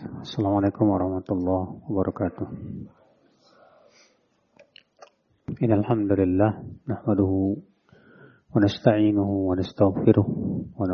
[0.00, 2.48] Assalamualaikum warahmatullahi wabarakatuh.
[5.60, 6.56] Innalhamdulillah
[6.88, 10.24] nahmaduhu wa nasta'inuhu wa nastaghfiruh
[10.72, 10.88] wa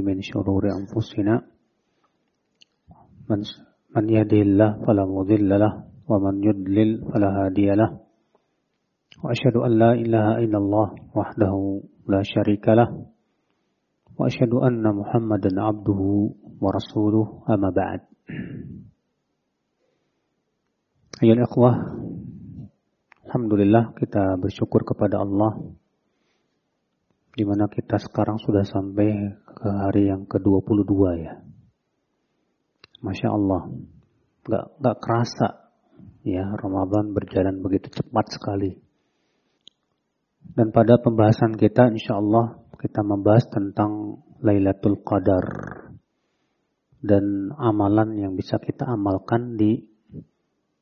[0.00, 1.44] min shururi anfusina.
[3.28, 3.44] Man
[3.92, 4.04] man
[4.88, 8.00] fala mudilla lahu wa man yudlil fala hadiya lahu
[9.20, 9.92] wa asyhadu an la
[10.40, 12.24] illallah wahdahu la
[14.16, 18.13] wa asyhadu anna muhammadan abduhu wa rasuluh amma ba'd
[21.20, 21.76] Ayol ikhwah
[23.28, 25.58] Alhamdulillah kita bersyukur kepada Allah
[27.34, 29.10] di mana kita sekarang sudah sampai
[29.42, 31.42] ke hari yang ke-22 ya.
[33.02, 33.74] Masya Allah.
[34.46, 35.48] Gak, gak kerasa
[36.22, 38.78] ya Ramadan berjalan begitu cepat sekali.
[40.46, 45.42] Dan pada pembahasan kita insya Allah kita membahas tentang Lailatul Qadar
[47.04, 49.84] dan amalan yang bisa kita amalkan di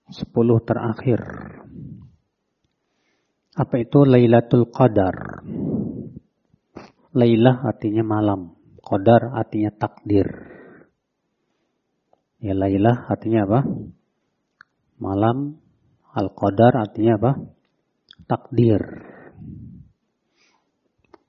[0.07, 0.31] 10
[0.63, 1.19] terakhir.
[3.59, 5.43] Apa itu Lailatul Qadar?
[7.13, 10.31] Lailah artinya malam, Qadar artinya takdir.
[12.39, 13.61] Ya Lailah artinya apa?
[15.03, 15.59] Malam,
[16.15, 17.33] Al-Qadar artinya apa?
[18.31, 18.83] Takdir.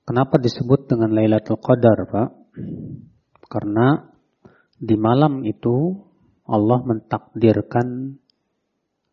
[0.06, 2.28] Kenapa disebut dengan Lailatul Qadar, Pak?
[3.50, 4.13] Karena
[4.78, 6.02] di malam itu
[6.44, 8.18] Allah mentakdirkan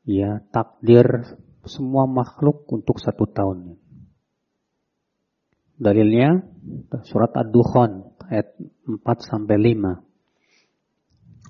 [0.03, 1.05] ya takdir
[1.65, 3.77] semua makhluk untuk satu tahun.
[5.81, 6.45] Dalilnya
[7.09, 8.53] surat Ad-Dukhan ayat
[8.85, 9.97] 4 sampai 5.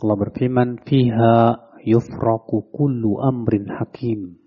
[0.02, 1.36] Allah berfirman, "Fiha
[1.84, 4.40] yufraku kullu amrin hakim.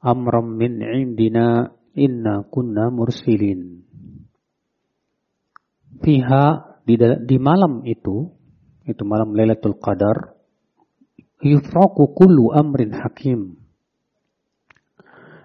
[0.00, 3.82] Amram min indina inna kunna mursilin."
[6.00, 6.44] Fiha
[6.86, 6.94] di,
[7.26, 8.32] di malam itu,
[8.88, 10.36] itu malam Lailatul Qadar,
[11.40, 13.60] yufraku kullu amrin hakim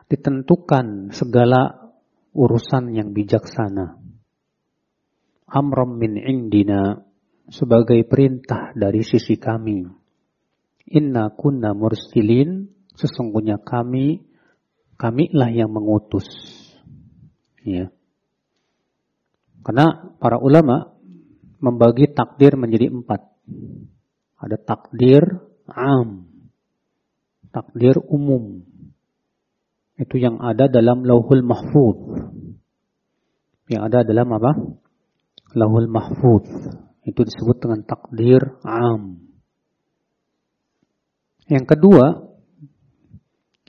[0.05, 1.91] ditentukan segala
[2.35, 3.97] urusan yang bijaksana.
[5.45, 6.99] Amram min indina
[7.49, 9.85] sebagai perintah dari sisi kami.
[10.85, 14.21] Inna kunna mursilin sesungguhnya kami
[14.99, 16.27] kamilah yang mengutus.
[17.65, 17.89] Ya.
[19.65, 20.94] Karena para ulama
[21.65, 23.25] membagi takdir menjadi empat.
[24.37, 25.25] Ada takdir
[25.65, 26.29] am,
[27.49, 28.61] takdir umum,
[29.95, 31.97] itu yang ada dalam lauhul mahfud.
[33.71, 34.51] Yang ada dalam apa?
[35.55, 36.43] Lauhul mahfud.
[37.07, 39.23] Itu disebut dengan takdir am.
[41.47, 42.05] Yang kedua,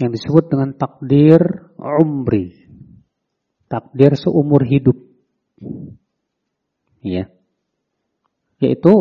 [0.03, 1.41] yang disebut dengan takdir
[1.79, 2.59] umri.
[3.71, 4.99] Takdir seumur hidup.
[7.07, 7.31] Ya.
[8.63, 8.93] Yaitu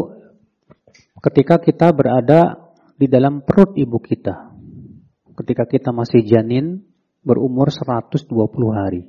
[1.23, 4.55] ketika kita berada di dalam perut ibu kita.
[5.35, 6.87] Ketika kita masih janin,
[7.25, 8.31] berumur 120
[8.71, 9.03] hari.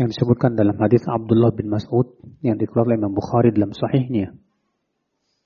[0.00, 4.34] Yang disebutkan dalam hadis Abdullah bin Mas'ud yang dikeluarkan oleh Imam Bukhari dalam sahihnya.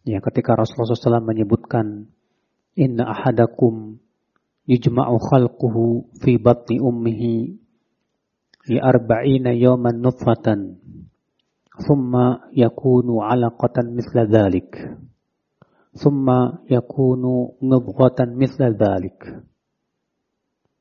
[0.09, 2.09] Ya, ketika Rasulullah SAW menyebutkan
[2.79, 3.99] Inna ahadakum
[4.65, 7.35] yujma'u khalquhu fi batni ummihi
[8.73, 10.81] li arba'ina yawman nutfatan
[11.79, 12.15] ثم
[12.57, 14.99] يكون علقة مثل ذلك.
[15.93, 16.27] ثم
[16.71, 17.23] يكون
[17.63, 19.43] مضغة مثل ذلك.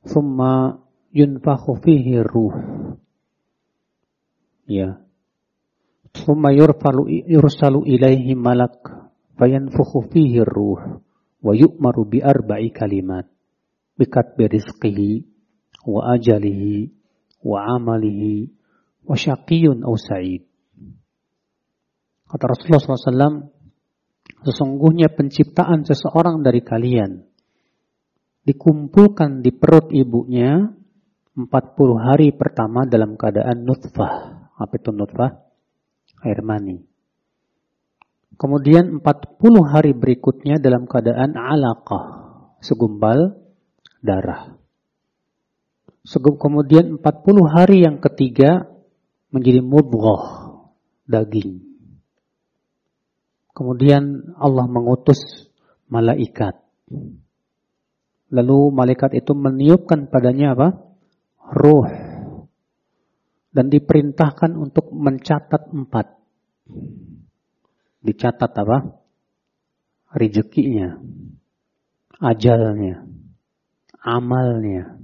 [0.02, 0.42] ثم
[1.14, 2.56] ينفخ فيه الروح.
[4.70, 4.98] يا.
[6.26, 6.48] ثم
[7.28, 8.82] يرسل إليه ملك
[9.38, 10.98] فينفخ فيه الروح
[11.44, 13.26] ويؤمر بأربع كلمات
[14.00, 15.22] بكتب رزقه
[15.88, 16.88] وأجله
[17.44, 18.48] وعمله
[19.10, 20.44] وشقي أو سعيد.
[22.28, 23.36] Kata Rasulullah SAW,
[24.44, 27.24] sesungguhnya penciptaan seseorang dari kalian
[28.48, 30.72] dikumpulkan di perut ibunya
[31.36, 31.44] 40
[32.00, 34.48] hari pertama dalam keadaan nutfah.
[34.56, 35.44] Apa itu nutfah?
[36.24, 36.80] Air mani.
[38.40, 39.04] Kemudian 40
[39.68, 42.06] hari berikutnya dalam keadaan alaqah,
[42.64, 43.36] segumpal
[44.00, 44.56] darah.
[46.08, 47.04] Kemudian 40
[47.52, 48.64] hari yang ketiga
[49.30, 50.24] menjadi mudghah,
[51.04, 51.67] daging.
[53.58, 55.18] Kemudian Allah mengutus
[55.90, 56.62] malaikat
[58.28, 60.68] Lalu malaikat itu meniupkan padanya apa?
[61.56, 61.88] Ruh.
[63.56, 66.08] Dan diperintahkan untuk mencatat empat.
[68.04, 69.00] Dicatat apa?
[70.12, 71.00] Rezekinya.
[72.20, 73.08] Ajalnya.
[74.04, 75.00] Amalnya.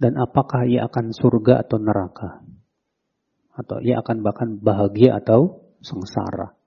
[0.00, 2.46] Dan apakah ia akan surga atau neraka.
[3.58, 6.59] Atau ia akan bahkan bahagia atau sengsara.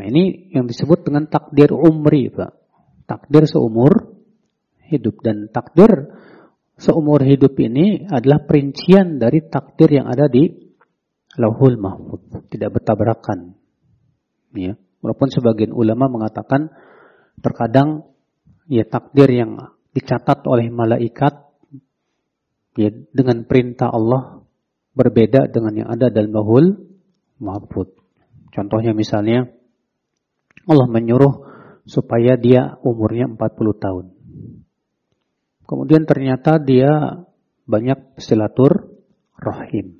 [0.00, 2.56] Nah, ini yang disebut dengan takdir umri, Pak.
[3.04, 4.16] Takdir seumur
[4.88, 6.08] hidup dan takdir
[6.80, 10.48] seumur hidup ini adalah perincian dari takdir yang ada di
[11.36, 13.52] Lauhul Mahfud, tidak bertabrakan.
[14.56, 16.72] Ya, walaupun sebagian ulama mengatakan
[17.44, 18.08] terkadang
[18.72, 21.44] ya takdir yang dicatat oleh malaikat
[22.72, 24.40] ya dengan perintah Allah
[24.96, 26.88] berbeda dengan yang ada dalam Lauhul
[27.36, 27.92] Mahfud.
[28.48, 29.59] Contohnya misalnya
[30.70, 31.34] Allah menyuruh
[31.82, 33.42] supaya dia umurnya 40
[33.82, 34.06] tahun.
[35.66, 37.26] Kemudian ternyata dia
[37.66, 39.02] banyak silatur
[39.38, 39.98] rahim.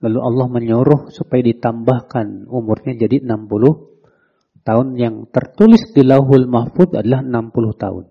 [0.00, 7.20] Lalu Allah menyuruh supaya ditambahkan umurnya jadi 60 tahun yang tertulis di Lauhul Mahfud adalah
[7.20, 8.04] 60 tahun.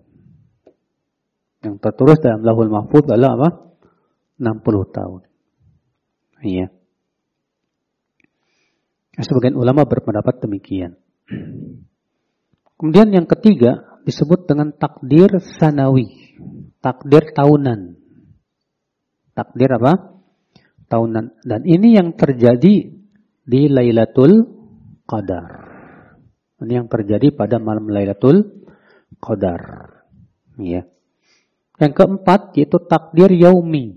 [1.60, 3.48] Yang tertulis dalam Lauhul Mahfud adalah apa?
[4.40, 5.20] 60 tahun.
[6.40, 6.66] Iya.
[9.20, 10.96] Sebagian ulama berpendapat demikian.
[12.80, 15.28] Kemudian yang ketiga disebut dengan takdir
[15.60, 16.08] sanawi.
[16.80, 18.00] Takdir tahunan.
[19.36, 20.16] Takdir apa?
[20.88, 21.44] Tahunan.
[21.44, 22.88] Dan ini yang terjadi
[23.44, 24.32] di Lailatul
[25.04, 25.48] Qadar.
[26.60, 28.64] Ini yang terjadi pada malam Lailatul
[29.20, 29.62] Qadar.
[30.56, 30.88] Ya.
[31.80, 33.96] Yang keempat yaitu takdir yaumi.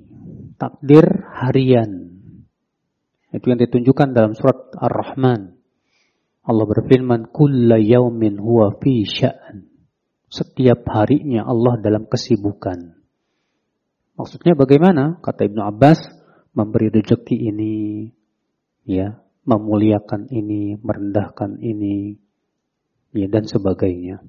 [0.60, 1.08] Takdir
[1.40, 2.20] harian.
[3.34, 5.53] Itu yang ditunjukkan dalam surat Ar-Rahman.
[6.44, 9.72] Allah berfirman, "Kulla yaumin huwa fi sya'an."
[10.28, 12.98] Setiap harinya Allah dalam kesibukan.
[14.18, 15.22] Maksudnya bagaimana?
[15.22, 16.02] Kata Ibnu Abbas,
[16.58, 17.74] memberi rezeki ini,
[18.86, 22.18] ya, memuliakan ini, merendahkan ini,
[23.14, 24.26] ya dan sebagainya.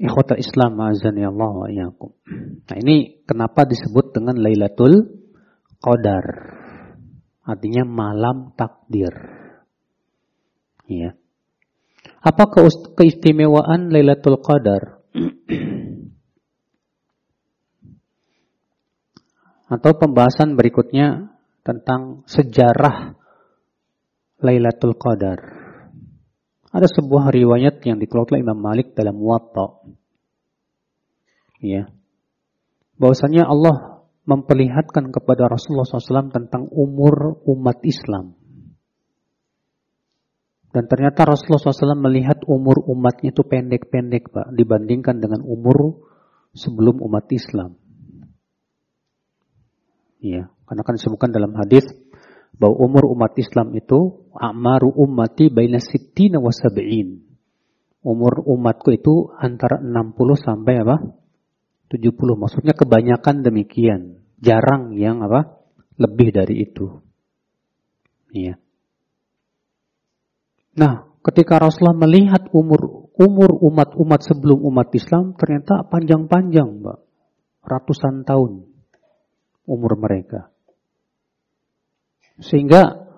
[0.00, 1.68] Ikhwata Islam azani Allah wa.
[1.68, 5.18] Nah, ini kenapa disebut dengan Lailatul
[5.76, 6.24] Qadar?
[7.44, 9.39] Artinya malam takdir.
[10.90, 11.14] Ya.
[12.18, 12.50] Apa
[12.98, 14.98] keistimewaan Lailatul Qadar?
[19.70, 21.30] Atau pembahasan berikutnya
[21.62, 23.14] tentang sejarah
[24.42, 25.38] Lailatul Qadar.
[26.74, 29.86] Ada sebuah riwayat yang dikeluarkan Imam Malik dalam Muwatta.
[31.62, 31.86] Ya.
[32.98, 38.39] Bahwasanya Allah memperlihatkan kepada Rasulullah SAW tentang umur umat Islam.
[40.70, 46.06] Dan ternyata Rasulullah SAW melihat umur umatnya itu pendek-pendek Pak dibandingkan dengan umur
[46.54, 47.74] sebelum umat Islam.
[50.22, 51.82] Iya, karena kan disebutkan dalam hadis
[52.54, 57.24] bahwa umur umat Islam itu amaru ummati baina sittina wa sab'in.
[58.00, 60.96] Umur umatku itu antara 60 sampai apa?
[61.90, 62.14] 70.
[62.38, 64.22] Maksudnya kebanyakan demikian.
[64.38, 65.60] Jarang yang apa?
[65.98, 67.02] Lebih dari itu.
[68.30, 68.56] Iya.
[70.80, 76.98] Nah, ketika Rasulullah melihat umur umur umat-umat sebelum umat Islam ternyata panjang-panjang, Mbak.
[77.60, 78.64] Ratusan tahun
[79.68, 80.48] umur mereka.
[82.40, 83.12] Sehingga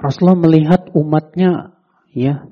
[0.00, 1.76] Rasulullah melihat umatnya
[2.16, 2.48] ya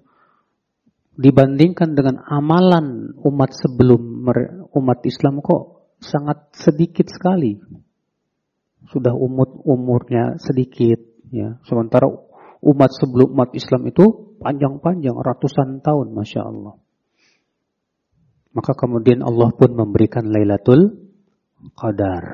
[1.16, 4.28] dibandingkan dengan amalan umat sebelum
[4.76, 7.56] umat Islam kok sangat sedikit sekali.
[8.92, 11.00] Sudah umur umurnya sedikit
[11.32, 11.56] ya.
[11.64, 12.08] Sementara
[12.60, 16.76] umat sebelum umat Islam itu panjang-panjang ratusan tahun Masya Allah.
[18.50, 21.12] Maka kemudian Allah pun memberikan Lailatul
[21.76, 22.24] Qadar.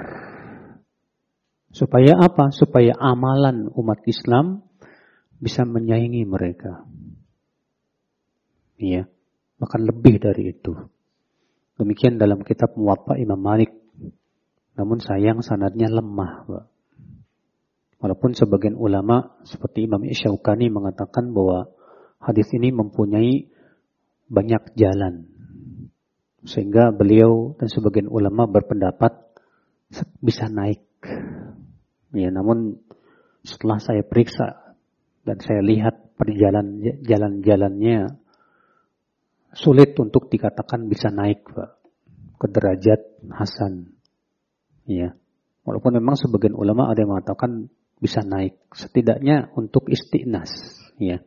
[1.70, 2.48] Supaya apa?
[2.56, 4.64] Supaya amalan umat Islam
[5.36, 6.88] bisa menyaingi mereka.
[8.80, 9.08] Iya,
[9.60, 10.72] bahkan lebih dari itu.
[11.76, 13.68] Demikian dalam kitab Muwatta Imam Malik.
[14.76, 16.64] Namun sayang sanadnya lemah, Pak.
[17.96, 21.72] Walaupun sebagian ulama seperti Imam Isyaukani mengatakan bahwa
[22.20, 23.48] hadis ini mempunyai
[24.28, 25.32] banyak jalan.
[26.46, 29.16] Sehingga beliau dan sebagian ulama berpendapat
[30.20, 30.84] bisa naik.
[32.14, 32.84] Ya, namun
[33.42, 34.76] setelah saya periksa
[35.26, 38.18] dan saya lihat perjalanan jalan-jalannya
[39.56, 41.70] sulit untuk dikatakan bisa naik Pak,
[42.36, 43.00] ke derajat
[43.32, 43.96] hasan.
[44.84, 45.16] Ya.
[45.66, 50.52] Walaupun memang sebagian ulama ada yang mengatakan bisa naik setidaknya untuk istiqnas
[51.00, 51.20] ya.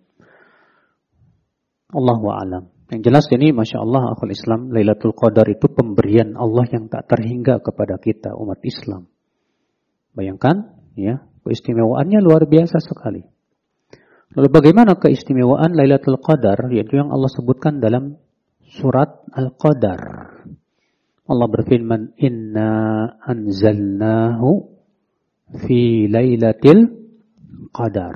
[1.89, 2.63] Allah alam.
[2.89, 7.61] Yang jelas ini masya Allah akal Islam Lailatul Qadar itu pemberian Allah yang tak terhingga
[7.61, 9.09] kepada kita umat Islam.
[10.13, 13.25] Bayangkan ya keistimewaannya luar biasa sekali.
[14.37, 16.69] Lalu bagaimana keistimewaan Lailatul Qadar?
[16.69, 18.21] Yaitu yang Allah sebutkan dalam
[18.77, 20.01] surat Al-Qadar.
[21.29, 22.73] Allah berfirman inna
[23.21, 24.78] anzalnahu
[25.53, 26.85] fi lailatul
[27.73, 28.15] qadar.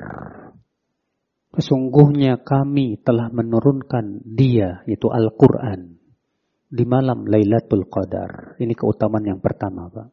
[1.53, 6.01] Sesungguhnya kami telah menurunkan dia, yaitu Al-Quran,
[6.73, 8.57] di malam Lailatul Qadar.
[8.57, 10.09] Ini keutamaan yang pertama, Pak.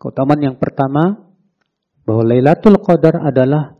[0.00, 1.28] Keutamaan yang pertama,
[2.08, 3.76] bahwa Lailatul Qadar adalah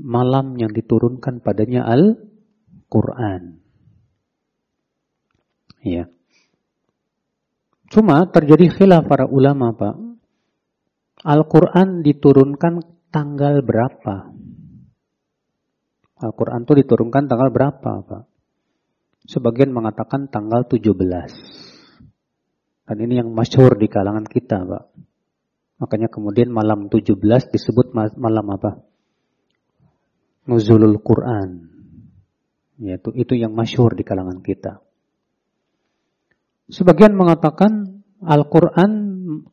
[0.00, 3.60] malam yang diturunkan padanya Al-Quran.
[5.84, 6.08] Ya.
[7.92, 10.09] Cuma terjadi khilaf para ulama, Pak.
[11.20, 12.80] Al-Quran diturunkan
[13.12, 14.32] tanggal berapa?
[16.20, 18.24] Al-Quran itu diturunkan tanggal berapa, Pak?
[19.28, 20.96] Sebagian mengatakan tanggal 17.
[22.88, 24.84] Dan ini yang masyhur di kalangan kita, Pak.
[25.80, 27.16] Makanya kemudian malam 17
[27.52, 28.80] disebut malam apa?
[30.48, 31.68] Nuzulul Quran.
[32.80, 34.80] Yaitu itu yang masyhur di kalangan kita.
[36.72, 38.92] Sebagian mengatakan Al-Quran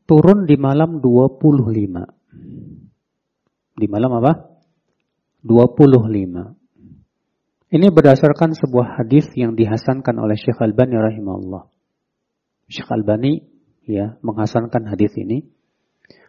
[0.03, 2.03] turun di malam 25.
[3.77, 4.59] Di malam apa?
[5.43, 6.55] 25.
[7.67, 11.63] Ini berdasarkan sebuah hadis yang dihasankan oleh Syekh Albani rahimahullah.
[12.67, 13.39] Syekh Albani
[13.87, 15.47] ya menghasankan hadis ini.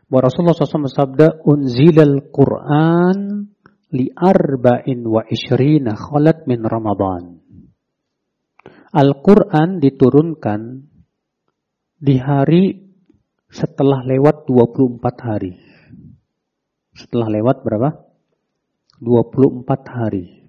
[0.08, 3.50] Bahwa Rasulullah SAW bersabda, Unzilal Quran
[3.92, 7.36] li arba'in wa ishrina khalat min Ramadan.
[8.88, 10.88] Al-Quran diturunkan
[11.98, 12.78] di hari
[13.50, 15.58] setelah lewat 24 hari.
[16.94, 17.90] Setelah lewat berapa?
[19.02, 20.46] 24 hari.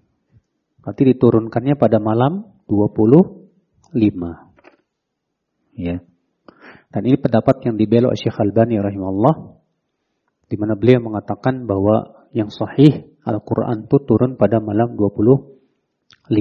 [0.82, 3.98] Berarti diturunkannya pada malam 25.
[5.77, 6.01] Ya.
[6.89, 9.36] Dan ini pendapat yang dibelok Syekh Al-Bani rahimahullah
[10.50, 16.34] di mana beliau mengatakan bahwa yang sahih Al-Quran itu turun pada malam 25.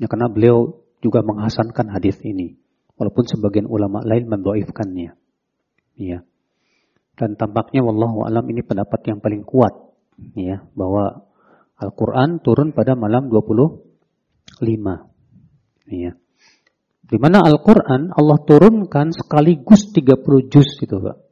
[0.00, 2.59] Ya, karena beliau juga menghasankan hadis ini.
[3.00, 5.16] Walaupun sebagian ulama lain mendoifkannya.
[5.96, 6.18] Ya.
[7.16, 9.72] Dan tampaknya wallahu alam ini pendapat yang paling kuat.
[10.36, 11.24] Ya, bahwa
[11.80, 14.60] Al-Quran turun pada malam 25.
[15.88, 16.12] Ya.
[17.00, 21.30] Di mana Al-Quran Allah turunkan sekaligus 30 juz itu Pak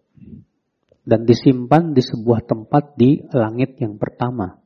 [1.09, 4.61] dan disimpan di sebuah tempat di langit yang pertama.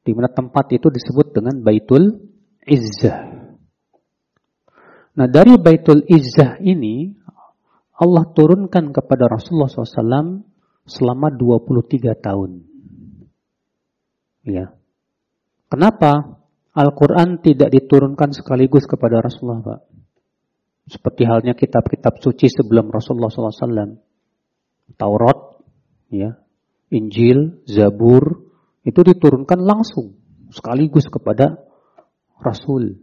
[0.00, 2.32] Di mana tempat itu disebut dengan Baitul
[2.64, 3.29] Izzah.
[5.18, 7.10] Nah dari Baitul Izzah ini
[8.00, 10.40] Allah turunkan kepada Rasulullah SAW
[10.88, 12.50] selama 23 tahun.
[14.48, 14.72] Ya.
[15.68, 16.40] Kenapa
[16.72, 19.80] Al-Quran tidak diturunkan sekaligus kepada Rasulullah Pak?
[20.90, 24.00] Seperti halnya kitab-kitab suci sebelum Rasulullah SAW.
[24.98, 25.38] Taurat,
[26.10, 26.34] ya,
[26.90, 28.50] Injil, Zabur,
[28.82, 30.18] itu diturunkan langsung
[30.50, 31.62] sekaligus kepada
[32.42, 32.98] Rasul.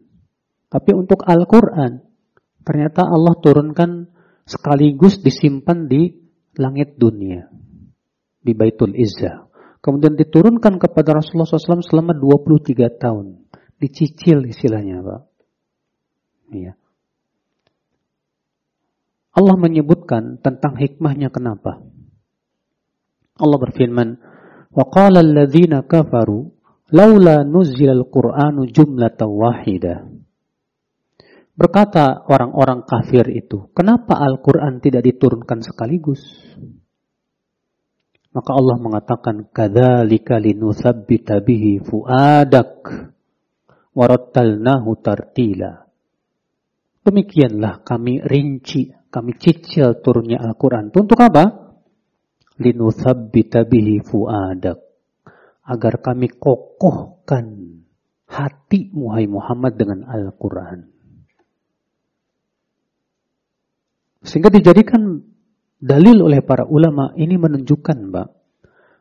[0.72, 2.00] Tapi untuk Al-Quran,
[2.64, 4.08] ternyata Allah turunkan
[4.48, 6.16] sekaligus disimpan di
[6.56, 7.48] langit dunia.
[8.42, 9.46] Di Baitul Izzah.
[9.82, 13.50] Kemudian diturunkan kepada Rasulullah SAW selama 23 tahun.
[13.82, 15.22] Dicicil istilahnya Pak.
[16.54, 16.72] Iya.
[19.32, 21.82] Allah menyebutkan tentang hikmahnya kenapa.
[23.40, 24.20] Allah berfirman,
[24.72, 26.44] وَقَالَ الَّذِينَ كَفَرُوا
[26.92, 29.94] لَوْلَا نُزِّلَ الْقُرْآنُ جُمْلَةً وَاحِدَةً
[31.57, 36.21] Berkata orang-orang kafir itu, kenapa Al-Quran tidak diturunkan sekaligus?
[38.29, 42.85] Maka Allah mengatakan, Kadhalika linuthabbita bihi fuadak
[43.97, 45.89] warattalnahu tartila.
[47.01, 50.93] Demikianlah kami rinci, kami cicil turunnya Al-Quran.
[50.93, 51.73] Untuk apa?
[52.61, 54.77] Linuthabbita bihi fuadak.
[55.65, 57.81] Agar kami kokohkan
[58.29, 60.96] hatimu, hai Muhammad, dengan Al-Quran.
[64.25, 65.21] Sehingga dijadikan
[65.77, 68.27] dalil oleh para ulama ini menunjukkan Mbak.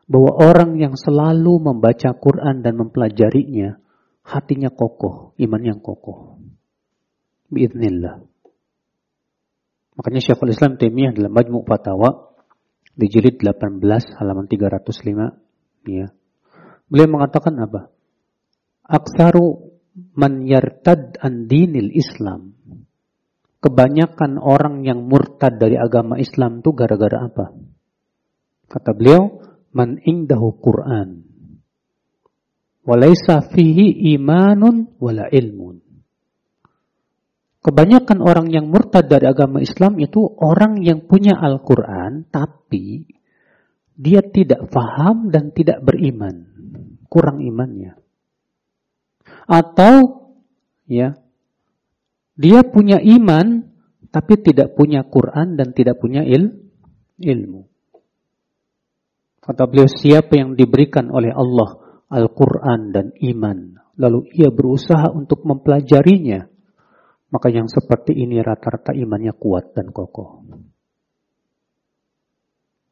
[0.07, 3.75] Bahwa orang yang selalu membaca Quran dan mempelajarinya.
[4.27, 6.39] Hatinya kokoh, iman yang kokoh.
[7.47, 8.19] Biiznillah.
[9.97, 12.35] Makanya Syekhul Islam Taimiyah dalam Majmu' Fatawa
[12.97, 13.81] di jilid 18
[14.17, 16.09] halaman 305 ya.
[16.89, 17.93] Beliau mengatakan apa?
[18.85, 19.77] Aksaru
[20.17, 22.56] man yartad an dinil Islam.
[23.67, 27.51] Kebanyakan orang yang murtad dari agama Islam itu gara-gara apa?
[28.71, 29.43] Kata beliau,
[29.75, 31.27] man indahu Quran.
[32.87, 35.83] Walaysa fihi imanun wala ilmun.
[37.59, 43.03] Kebanyakan orang yang murtad dari agama Islam itu orang yang punya Al-Quran, tapi
[43.99, 46.47] dia tidak faham dan tidak beriman.
[47.11, 47.99] Kurang imannya.
[49.43, 50.23] Atau,
[50.87, 51.19] ya,
[52.37, 53.65] dia punya iman,
[54.13, 56.53] tapi tidak punya Quran dan tidak punya il,
[57.17, 57.65] ilmu.
[59.41, 66.45] Kata beliau, siapa yang diberikan oleh Allah Al-Quran dan iman, lalu ia berusaha untuk mempelajarinya,
[67.33, 70.45] maka yang seperti ini rata-rata imannya kuat dan kokoh.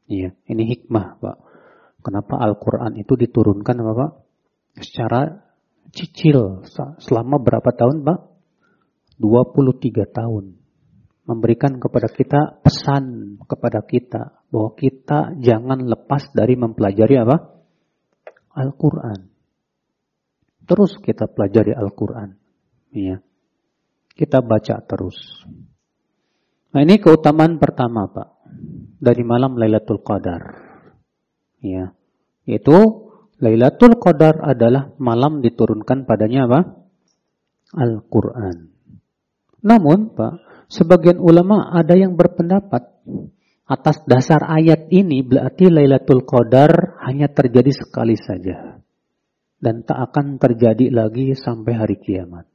[0.06, 1.36] Iya, ini hikmah, Pak.
[2.02, 4.10] Kenapa Al-Quran itu diturunkan, Bapak?
[4.78, 5.42] Secara
[5.90, 6.62] cicil.
[7.02, 8.35] Selama berapa tahun, Pak?
[9.18, 10.44] 23 tahun
[11.26, 17.36] memberikan kepada kita pesan kepada kita bahwa kita jangan lepas dari mempelajari apa?
[18.56, 19.20] Al-Qur'an.
[20.66, 22.38] Terus kita pelajari Al-Qur'an.
[22.94, 23.20] Ya.
[24.16, 25.44] Kita baca terus.
[26.72, 28.28] Nah, ini keutamaan pertama, Pak.
[28.96, 30.42] Dari malam Lailatul Qadar.
[31.60, 31.92] Ya.
[32.48, 33.06] Yaitu
[33.42, 36.60] Lailatul Qadar adalah malam diturunkan padanya apa?
[37.76, 38.75] Al-Qur'an.
[39.66, 42.90] Namun, Pak, Sebagian ulama ada yang berpendapat
[43.66, 48.82] atas dasar ayat ini berarti Lailatul Qadar hanya terjadi sekali saja
[49.62, 52.50] dan tak akan terjadi lagi sampai hari kiamat.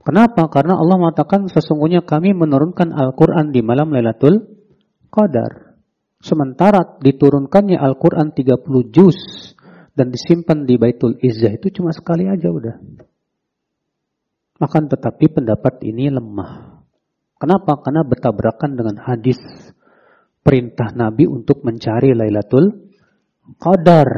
[0.00, 0.48] Kenapa?
[0.48, 4.40] Karena Allah mengatakan sesungguhnya kami menurunkan Al-Quran di malam Lailatul
[5.12, 5.76] Qadar.
[6.16, 9.18] Sementara diturunkannya Al-Quran 30 juz
[9.92, 12.80] dan disimpan di Baitul Izzah itu cuma sekali aja udah.
[14.56, 16.80] Makan tetapi pendapat ini lemah.
[17.36, 17.76] Kenapa?
[17.84, 19.36] Karena bertabrakan dengan hadis
[20.40, 22.88] perintah Nabi untuk mencari Lailatul
[23.60, 24.08] Qadar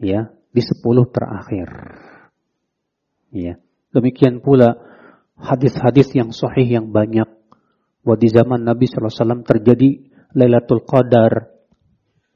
[0.00, 1.68] ya di sepuluh terakhir.
[3.28, 3.60] Ya.
[3.92, 4.80] Demikian pula
[5.36, 7.28] hadis-hadis yang sahih yang banyak
[8.00, 11.52] bahwa di zaman Nabi SAW terjadi Lailatul Qadar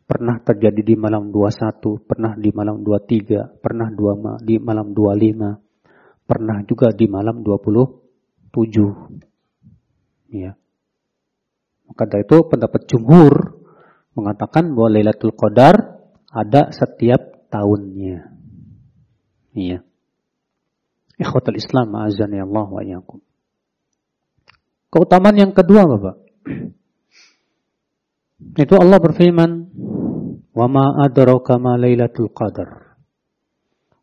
[0.04, 5.71] pernah terjadi di malam 21, pernah di malam 23, pernah dua di malam 25
[6.26, 10.32] pernah juga di malam 27.
[10.32, 10.56] Ya.
[11.88, 13.60] Maka dari itu pendapat jumhur
[14.16, 16.00] mengatakan bahwa Lailatul Qadar
[16.32, 18.32] ada setiap tahunnya.
[19.52, 19.84] Iya.
[21.20, 23.20] Ikhwatul Islam azani Allah wa iyyakum.
[24.88, 26.16] Keutamaan yang kedua Bapak.
[28.56, 29.50] Itu Allah berfirman,
[30.52, 32.96] "Wa ma adraka ma Lailatul Qadar."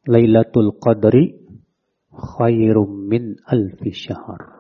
[0.10, 1.49] Lailatul Qadri
[2.20, 4.60] khairum min alfi syahr.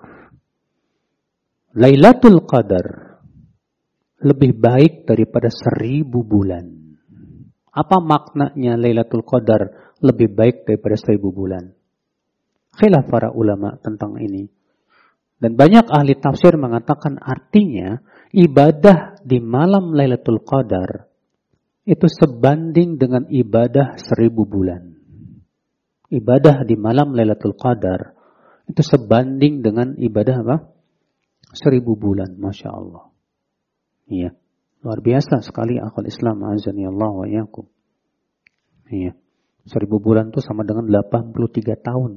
[1.78, 2.88] Lailatul Qadar
[4.26, 6.66] lebih baik daripada seribu bulan.
[7.70, 11.70] Apa maknanya Lailatul Qadar lebih baik daripada seribu bulan?
[12.74, 14.50] Khilaf para ulama tentang ini.
[15.40, 18.02] Dan banyak ahli tafsir mengatakan artinya
[18.34, 21.06] ibadah di malam Lailatul Qadar
[21.86, 24.89] itu sebanding dengan ibadah seribu bulan
[26.10, 28.18] ibadah di malam Lailatul Qadar
[28.70, 30.58] itu sebanding dengan ibadah apa?
[31.58, 33.10] Seribu bulan, Masya Allah.
[34.06, 34.38] Iya.
[34.86, 37.66] Luar biasa sekali akal Islam azani Allah wa yakum.
[38.90, 39.18] Iya.
[39.66, 42.12] Seribu bulan itu sama dengan 83 tahun.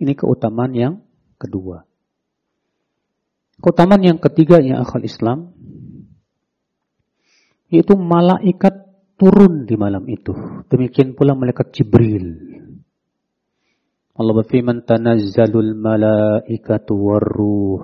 [0.00, 0.94] Ini keutamaan yang
[1.36, 1.84] kedua.
[3.60, 5.52] Keutamaan yang ketiga ya akal Islam.
[7.72, 8.83] Yaitu malaikat
[9.24, 10.36] turun di malam itu.
[10.68, 12.28] Demikian pula malaikat Jibril.
[14.20, 17.80] Allah berfirman, "Tanazzalul malaikatu warruh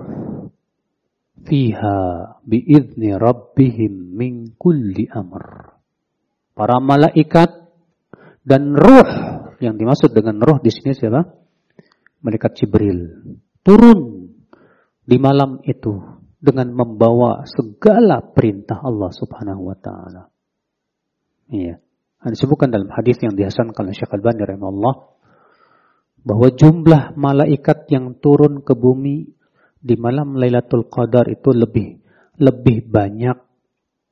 [1.41, 1.99] fiha
[2.45, 5.73] biizni rabbihim min kulli amr."
[6.53, 7.49] Para malaikat
[8.45, 9.09] dan ruh
[9.57, 11.25] yang dimaksud dengan ruh di sini siapa?
[12.21, 13.33] Malaikat Jibril
[13.65, 14.29] turun
[15.01, 15.97] di malam itu
[16.37, 20.30] dengan membawa segala perintah Allah Subhanahu wa taala.
[21.51, 21.83] Iya.
[22.21, 24.95] Disebutkan dalam hadis yang dihasankan oleh Syekh Al-Bani rahimahullah
[26.21, 29.25] bahwa jumlah malaikat yang turun ke bumi
[29.81, 31.97] di malam Lailatul Qadar itu lebih
[32.37, 33.37] lebih banyak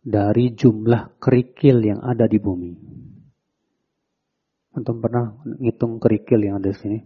[0.02, 2.73] dari jumlah kerikil yang ada di bumi.
[4.73, 6.99] Antum pernah ngitung kerikil yang ada di sini?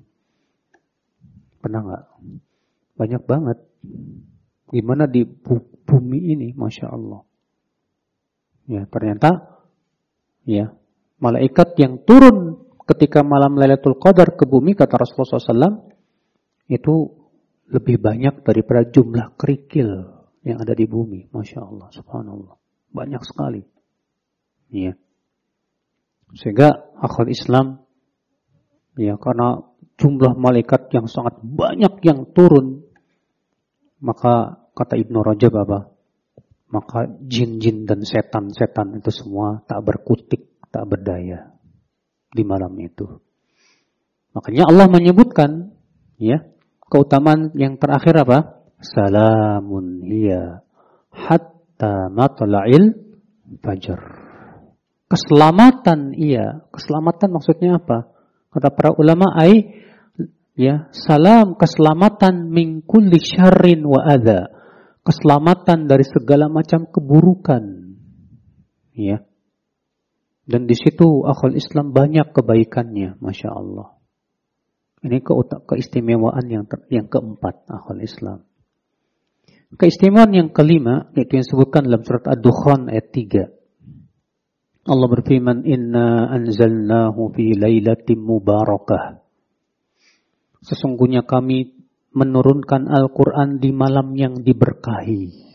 [1.60, 2.04] Pernah nggak?
[2.96, 3.58] Banyak banget.
[4.72, 5.24] Gimana di
[5.84, 7.24] bumi ini, masya Allah.
[8.68, 9.63] Ya, ternyata
[10.44, 10.76] ya
[11.24, 15.88] malaikat yang turun ketika malam Lailatul Qadar ke bumi kata Rasulullah SAW
[16.68, 16.96] itu
[17.72, 21.32] lebih banyak daripada jumlah kerikil yang ada di bumi.
[21.32, 22.60] Masya Allah, subhanallah.
[22.92, 23.64] Banyak sekali.
[24.70, 25.00] Ya.
[26.36, 27.88] Sehingga akal Islam,
[29.00, 29.64] ya karena
[29.96, 32.84] jumlah malaikat yang sangat banyak yang turun,
[34.04, 35.93] maka kata Ibnu Rajab apa?
[36.74, 41.54] Maka jin-jin dan setan-setan itu semua tak berkutik, tak berdaya
[42.34, 43.06] di malam itu.
[44.34, 45.78] Makanya Allah menyebutkan
[46.18, 46.42] ya,
[46.90, 48.66] keutamaan yang terakhir apa?
[48.82, 50.66] Salamun hiya
[51.14, 52.98] hatta matla'il
[53.62, 54.02] fajar.
[55.06, 58.10] Keselamatan iya, keselamatan maksudnya apa?
[58.50, 59.86] Kata para ulama ai
[60.58, 64.53] ya, salam keselamatan min kulli syarrin wa adza.
[65.04, 67.64] Keselamatan dari segala macam keburukan.
[68.96, 69.28] Ya.
[70.44, 73.96] Dan di situ akal Islam banyak kebaikannya, masya Allah.
[75.04, 75.36] Ini ke
[75.68, 78.48] keistimewaan yang ter, yang keempat akal Islam.
[79.76, 83.52] Keistimewaan yang kelima yaitu yang disebutkan dalam surat Ad-Dukhan ayat 3.
[84.84, 89.24] Allah berfirman, "Inna anzalnahu fi lailatin mubarakah."
[90.64, 91.73] Sesungguhnya kami
[92.14, 95.54] menurunkan Al-Quran di malam yang diberkahi.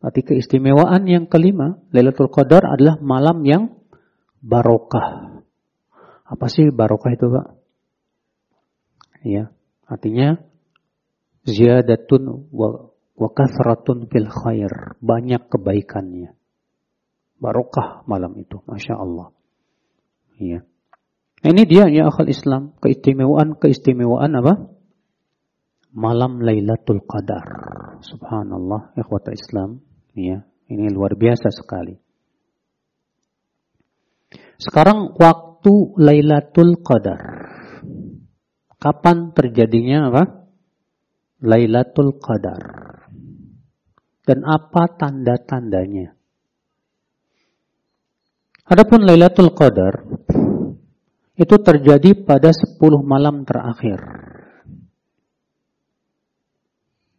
[0.00, 3.76] Berarti keistimewaan yang kelima, Lailatul Qadar adalah malam yang
[4.40, 5.42] barokah.
[6.26, 7.46] Apa sih barokah itu, Pak?
[9.26, 9.50] Ya,
[9.86, 10.38] artinya
[11.42, 14.98] ziyadatun wa, wa kasratun fil khair.
[15.02, 16.34] Banyak kebaikannya.
[17.42, 19.34] Barokah malam itu, Masya Allah.
[20.38, 20.62] Ya.
[21.44, 22.78] Ini dia ya akal Islam.
[22.80, 24.75] Keistimewaan-keistimewaan apa?
[25.96, 27.48] Malam Lailatul Qadar.
[28.04, 29.80] Subhanallah, ikhwata Islam.
[30.12, 31.96] Ya, ini luar biasa sekali.
[34.60, 37.20] Sekarang waktu Lailatul Qadar.
[38.76, 40.24] Kapan terjadinya apa?
[41.40, 42.60] Lailatul Qadar.
[44.20, 46.12] Dan apa tanda-tandanya?
[48.68, 50.04] Adapun Lailatul Qadar
[51.40, 53.96] itu terjadi pada 10 malam terakhir.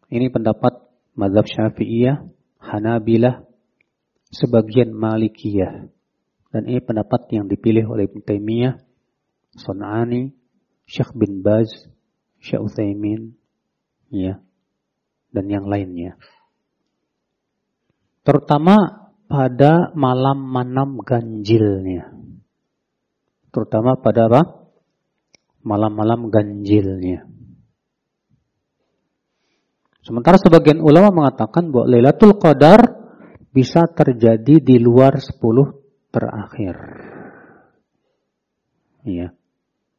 [0.08, 0.88] Ini pendapat
[1.20, 2.24] mazhab Syafi'iyah,
[2.64, 3.44] Hanabilah,
[4.32, 5.92] sebagian Malikiyah.
[6.48, 8.80] Dan ini pendapat yang dipilih oleh Ibn Taimiyah,
[9.60, 10.32] Sun'ani,
[10.88, 11.68] Syekh bin Baz,
[12.40, 13.36] Syekh Uthaymin,
[14.08, 14.40] ya,
[15.36, 16.16] dan yang lainnya.
[18.24, 22.16] Terutama pada malam-malam ganjilnya.
[23.52, 24.42] Terutama pada apa?
[25.68, 27.28] Malam-malam ganjilnya.
[30.08, 32.80] Sementara sebagian ulama mengatakan bahwa Lailatul Qadar
[33.52, 35.36] bisa terjadi di luar 10
[36.16, 36.76] terakhir.
[39.04, 39.36] Iya.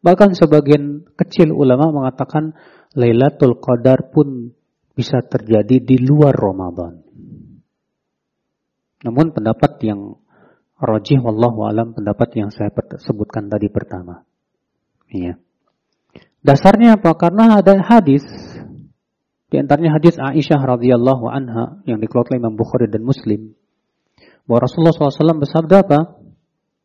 [0.00, 2.56] Bahkan sebagian kecil ulama mengatakan
[2.96, 4.56] Lailatul Qadar pun
[4.96, 7.04] bisa terjadi di luar Ramadan.
[9.04, 10.16] Namun pendapat yang
[10.80, 14.24] rajih wallahu alam pendapat yang saya sebutkan tadi pertama.
[15.12, 15.36] Iya.
[16.40, 17.12] Dasarnya apa?
[17.12, 18.24] Karena ada hadis
[19.48, 23.56] di antaranya hadis Aisyah radhiyallahu anha yang dikeluarkan Imam Bukhari dan Muslim
[24.44, 26.00] bahwa Rasulullah SAW bersabda apa?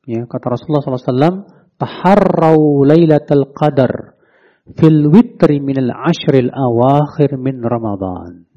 [0.03, 1.47] Ya, kata Rasulullah SAW,
[1.79, 4.19] taharrau lailatul qadar
[4.71, 8.47] fil witri minal ashril awakhir min Ramadan.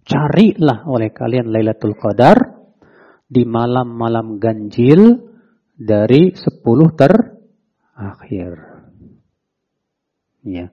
[0.00, 2.34] Carilah oleh kalian Lailatul Qadar
[3.30, 5.22] di malam-malam ganjil
[5.76, 8.58] dari sepuluh terakhir.
[10.42, 10.72] Ya.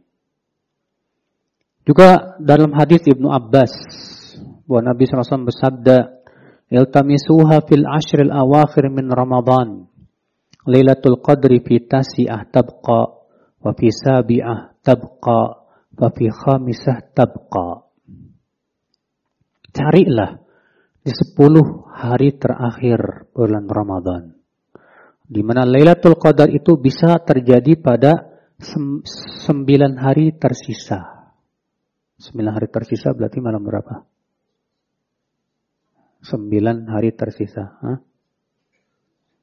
[1.88, 3.71] Juga dalam hadis Ibnu Abbas
[4.67, 6.19] bahwa Nabi SAW bersabda,
[6.67, 9.88] "Iltamisuha fil ashril awakhir min Ramadan."
[10.67, 13.02] Lailatul Qadri fi tasi'ah tabqa
[13.63, 15.41] wa fi sabi'ah tabqa
[15.95, 17.88] wa fi khamisah tabqa.
[19.71, 20.43] Carilah
[21.00, 24.36] di sepuluh hari terakhir bulan Ramadan.
[25.23, 28.28] Di mana Lailatul Qadar itu bisa terjadi pada
[29.47, 31.16] sembilan hari tersisa.
[32.17, 34.01] Sembilan hari tersisa berarti malam berapa?
[36.25, 37.77] Sembilan hari tersisa.
[37.77, 38.01] Hah?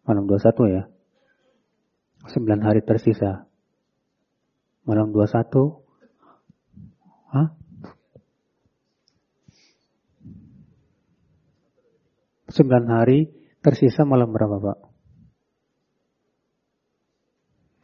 [0.04, 0.82] Malam 21 ya?
[2.26, 3.46] Sembilan hari tersisa.
[4.84, 7.30] Malam 21.
[7.30, 7.48] Hah?
[12.50, 13.30] Sembilan hari
[13.62, 14.78] tersisa malam berapa Pak?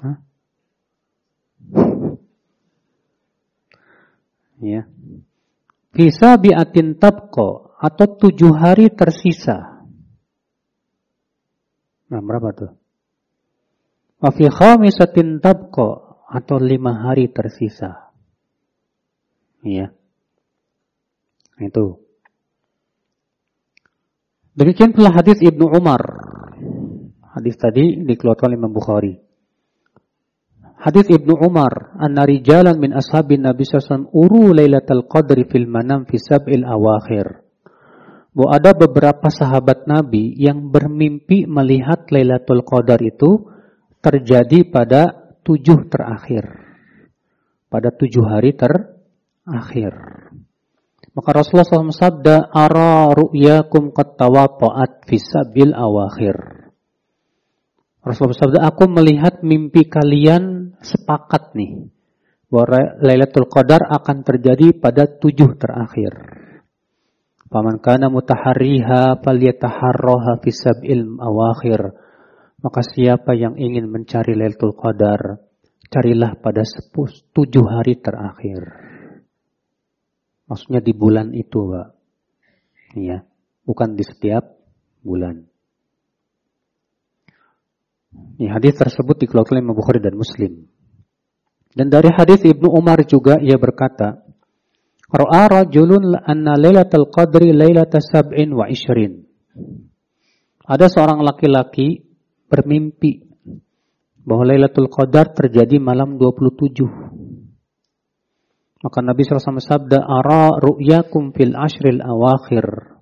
[0.03, 0.30] Hah?
[4.61, 4.85] Ya.
[5.90, 9.88] Bisa biatin tabko atau tujuh hari tersisa.
[12.12, 12.73] Nah, berapa tuh?
[14.20, 18.12] Wafi khamisatin tabko atau lima hari tersisa.
[19.64, 19.96] Iya.
[21.57, 22.05] Itu.
[24.53, 26.01] Demikian pula hadis Ibnu Umar.
[27.33, 29.30] Hadis tadi dikeluarkan oleh Imam Bukhari.
[30.81, 36.16] Hadis Ibnu Umar, "Anna rijalan min ashabin Nabi sallallahu uru lailatul qadri fil manam fi
[36.16, 37.45] sab'il awakhir."
[38.33, 43.51] Bahwa ada beberapa sahabat Nabi yang bermimpi melihat Lailatul Qadar itu
[43.99, 46.47] terjadi pada tujuh terakhir.
[47.66, 49.93] Pada tujuh hari terakhir.
[51.11, 56.60] Maka Rasulullah SAW sabda, Ara ru'yakum qad tawata'at fisabil awakhir.
[58.11, 61.87] Rasulullah sabda, aku melihat mimpi kalian sepakat nih.
[62.51, 66.11] Bahwa Lailatul Qadar akan terjadi pada tujuh terakhir.
[67.46, 71.94] Paman kana mutahariha falyataharraha fisabil awakhir.
[72.59, 75.38] Maka siapa yang ingin mencari Lailatul Qadar,
[75.90, 78.62] carilah pada sepuluh, tujuh hari terakhir.
[80.51, 81.88] Maksudnya di bulan itu, Pak.
[82.99, 83.23] Iya,
[83.62, 84.59] bukan di setiap
[85.07, 85.49] bulan.
[88.11, 90.66] Ini hadis tersebut dikeluarkan oleh Bukhari dan Muslim.
[91.70, 94.27] Dan dari hadis Ibnu Umar juga ia berkata,
[95.11, 99.27] Ra'a rajulun anna lailatul qadri lailata sab'in wa ishrin.
[100.70, 102.07] Ada seorang laki-laki
[102.46, 103.27] bermimpi
[104.23, 106.87] bahwa Lailatul Qadar terjadi malam 27.
[108.81, 112.96] Maka Nabi SAW sabda, Ara ru'yakum fil ashril awakhir.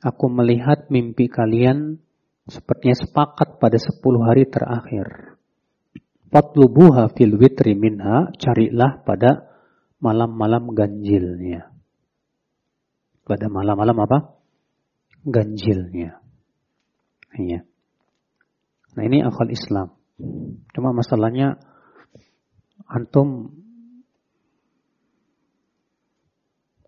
[0.00, 2.00] Aku melihat mimpi kalian
[2.46, 5.38] sepertinya sepakat pada 10 hari terakhir.
[6.30, 9.50] Fatlubuha fil witri minha, carilah pada
[9.98, 11.70] malam-malam ganjilnya.
[13.26, 14.18] Pada malam-malam apa?
[15.26, 16.22] Ganjilnya.
[17.34, 17.66] Iya.
[18.94, 19.98] Nah ini akal Islam.
[20.72, 21.58] Cuma masalahnya
[22.86, 23.52] antum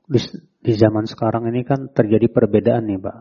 [0.08, 0.20] di,
[0.62, 3.18] di zaman sekarang ini kan terjadi perbedaan nih Pak.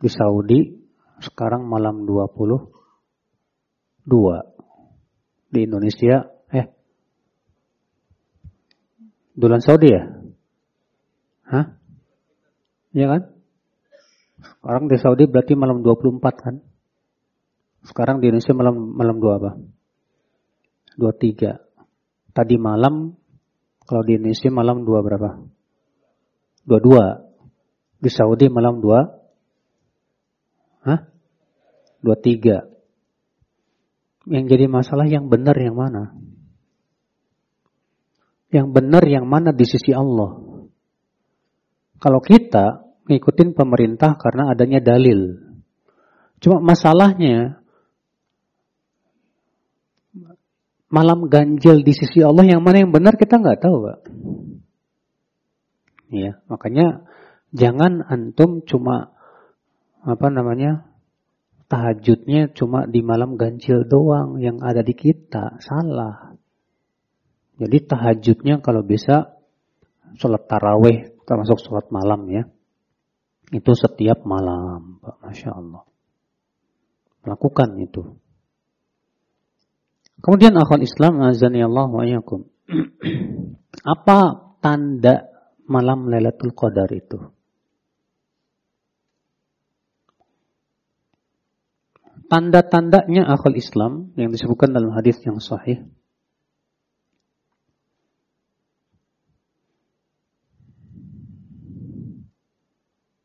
[0.00, 0.79] Di Saudi
[1.20, 2.68] sekarang malam 22.
[5.50, 6.66] Di Indonesia eh
[9.34, 10.02] bulan Saudi ya?
[11.50, 11.66] Hah?
[12.94, 13.22] Iya kan?
[14.40, 16.56] Sekarang di Saudi berarti malam 24 kan?
[17.84, 19.50] Sekarang di Indonesia malam malam dua apa?
[21.00, 21.64] Dua tiga.
[22.30, 23.16] Tadi malam
[23.88, 25.40] kalau di Indonesia malam dua berapa?
[26.62, 27.04] Dua dua.
[28.00, 29.19] Di Saudi malam dua.
[30.84, 31.00] Hah?
[32.00, 32.64] Dua tiga.
[34.28, 36.16] Yang jadi masalah yang benar yang mana?
[38.50, 40.40] Yang benar yang mana di sisi Allah?
[42.00, 45.36] Kalau kita ngikutin pemerintah karena adanya dalil.
[46.40, 47.60] Cuma masalahnya
[50.90, 53.98] malam ganjil di sisi Allah yang mana yang benar kita nggak tahu, Pak.
[56.10, 57.06] Ya, makanya
[57.54, 59.14] jangan antum cuma
[60.04, 60.88] apa namanya
[61.70, 66.34] tahajudnya cuma di malam ganjil doang yang ada di kita salah.
[67.60, 69.36] Jadi tahajudnya kalau bisa
[70.16, 72.42] sholat taraweh termasuk sholat malam ya
[73.50, 75.82] itu setiap malam, Pak, masya Allah.
[77.26, 78.14] Lakukan itu.
[80.22, 82.04] Kemudian akhwat Islam azani Allah wa.
[83.82, 84.18] Apa
[84.62, 85.26] tanda
[85.66, 87.18] malam Lailatul Qadar itu?
[92.30, 95.82] Tanda-tandanya akal Islam yang disebutkan dalam hadis yang sahih.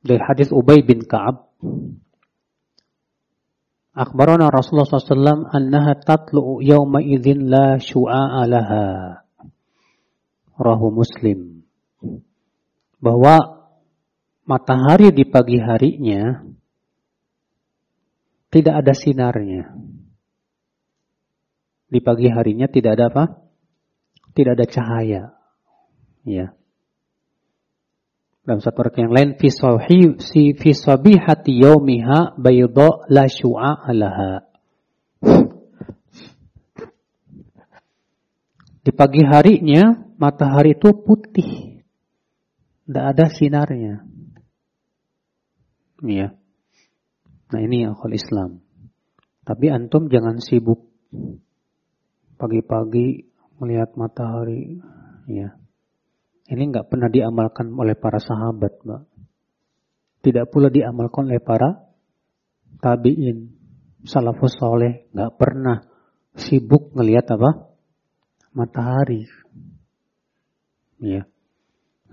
[0.02, 1.46] Dari hadis Ubay bin Ka'ab
[3.96, 9.24] Akhbarana Rasulullah SAW annaha tatlu'u yawma idhin la syu'a'a laha.
[10.60, 11.64] Rahu Muslim.
[13.00, 13.64] Bahwa
[14.44, 16.44] matahari di pagi harinya
[18.56, 19.68] tidak ada sinarnya.
[21.92, 23.24] Di pagi harinya tidak ada apa?
[24.32, 25.24] Tidak ada cahaya.
[26.24, 26.56] Ya.
[28.48, 29.52] Dalam satu rakaat yang lain fi
[30.24, 31.60] si fi sabihati
[32.40, 34.48] bayda la syu'a laha.
[38.86, 41.84] Di pagi harinya matahari itu putih.
[42.88, 44.08] Tidak ada sinarnya.
[46.00, 46.38] Ya.
[47.54, 48.62] Nah ini akal Islam.
[49.46, 50.90] Tapi antum jangan sibuk
[52.42, 53.30] pagi-pagi
[53.62, 54.82] melihat matahari.
[55.30, 55.54] Ya.
[56.46, 59.04] Ini nggak pernah diamalkan oleh para sahabat, Mbak.
[60.26, 61.86] Tidak pula diamalkan oleh para
[62.82, 63.54] tabiin,
[64.06, 65.86] salafus soleh, nggak pernah
[66.38, 67.70] sibuk ngelihat apa?
[68.54, 69.26] Matahari.
[71.02, 71.26] Ya.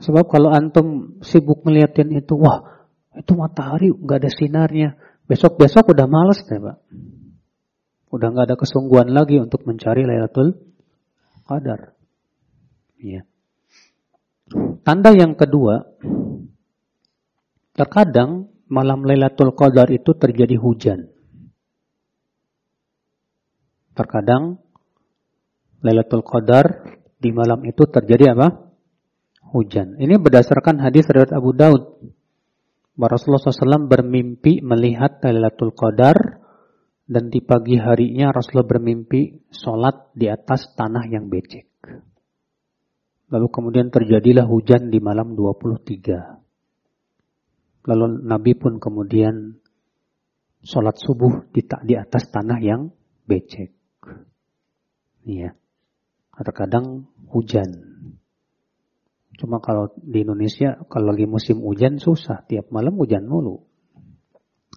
[0.01, 4.97] Sebab kalau antum sibuk ngeliatin itu, wah itu matahari nggak ada sinarnya.
[5.33, 6.77] Besok-besok udah males deh, Pak.
[8.13, 10.61] Udah nggak ada kesungguhan lagi untuk mencari Lailatul
[11.49, 11.97] Qadar.
[13.01, 13.25] Iya.
[14.85, 15.89] Tanda yang kedua,
[17.73, 21.09] terkadang malam Lailatul Qadar itu terjadi hujan.
[23.97, 24.61] Terkadang
[25.81, 28.69] Lailatul Qadar di malam itu terjadi apa?
[29.53, 30.01] hujan.
[30.01, 32.01] Ini berdasarkan hadis riwayat Abu Daud.
[32.93, 36.45] Rasulullah SAW bermimpi melihat Lailatul Qadar
[37.09, 41.73] dan di pagi harinya Rasulullah bermimpi sholat di atas tanah yang becek.
[43.33, 47.89] Lalu kemudian terjadilah hujan di malam 23.
[47.89, 49.57] Lalu Nabi pun kemudian
[50.63, 52.93] sholat subuh di, di atas tanah yang
[53.25, 53.73] becek.
[55.25, 55.57] Iya.
[56.33, 57.92] Terkadang hujan.
[59.41, 62.45] Cuma kalau di Indonesia, kalau lagi musim hujan susah.
[62.45, 63.65] Tiap malam hujan mulu.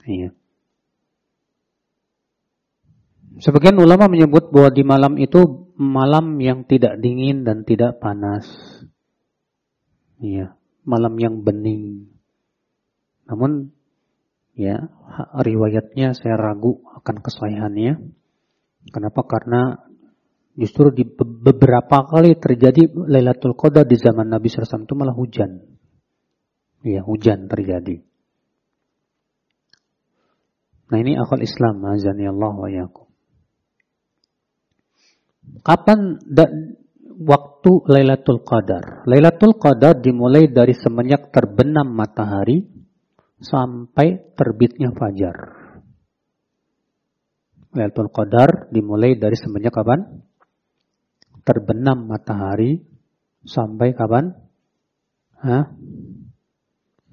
[0.08, 0.32] Iya.
[3.36, 8.48] Sebagian ulama menyebut bahwa di malam itu malam yang tidak dingin dan tidak panas.
[10.24, 10.56] Iya,
[10.88, 12.16] malam yang bening.
[13.28, 13.76] Namun
[14.56, 14.88] ya,
[15.36, 18.00] riwayatnya saya ragu akan kesahihannya.
[18.96, 19.28] Kenapa?
[19.28, 19.84] Karena
[20.56, 25.60] justru di beberapa kali terjadi Lailatul Qadar di zaman Nabi SAW itu malah hujan.
[26.86, 28.00] Iya, hujan terjadi.
[30.86, 33.10] Nah ini akal Islam, azani Allah wa yakum.
[35.66, 36.46] Kapan da,
[37.20, 39.06] waktu Lailatul Qadar?
[39.10, 42.70] Lailatul Qadar dimulai dari semenjak terbenam matahari
[43.42, 45.36] sampai terbitnya fajar.
[47.74, 50.25] Lailatul Qadar dimulai dari semenjak kapan?
[51.46, 52.82] Terbenam matahari
[53.46, 54.34] sampai kapan?
[55.38, 55.70] Hah?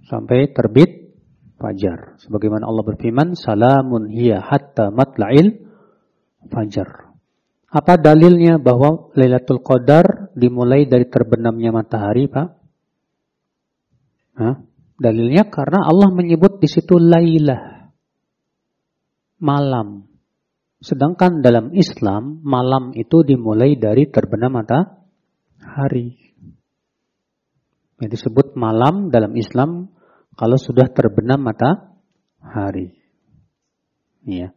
[0.08, 1.14] Sampai terbit
[1.60, 2.16] fajar.
[2.24, 5.68] Sebagaimana Allah berfirman, "Salamun hiya hatta matla'il
[6.48, 7.12] fajar."
[7.72, 12.48] Apa dalilnya bahwa Lailatul Qadar dimulai dari terbenamnya matahari, Pak?
[14.36, 14.56] Hah?
[15.00, 17.88] Dalilnya karena Allah menyebut di situ lailah.
[19.40, 20.11] Malam.
[20.82, 26.18] Sedangkan dalam Islam, malam itu dimulai dari terbenam matahari.
[28.02, 29.94] Yang disebut malam dalam Islam
[30.34, 32.98] kalau sudah terbenam matahari.
[34.26, 34.50] Iya.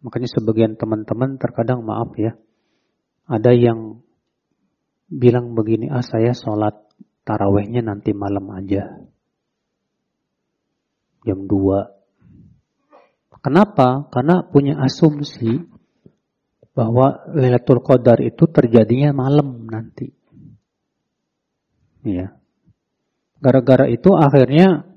[0.00, 2.32] Makanya sebagian teman-teman terkadang maaf ya,
[3.28, 4.00] ada yang
[5.12, 6.80] bilang begini, ah saya sholat
[7.28, 9.04] tarawehnya nanti malam aja.
[11.26, 12.05] Jam 2.
[13.46, 14.10] Kenapa?
[14.10, 15.62] Karena punya asumsi
[16.74, 20.10] bahwa Lailatul Qadar itu terjadinya malam nanti.
[22.02, 22.34] Ya.
[23.38, 24.90] Gara-gara itu akhirnya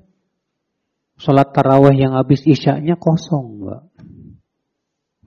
[1.14, 3.82] sholat taraweh yang habis isyaknya kosong, Mbak.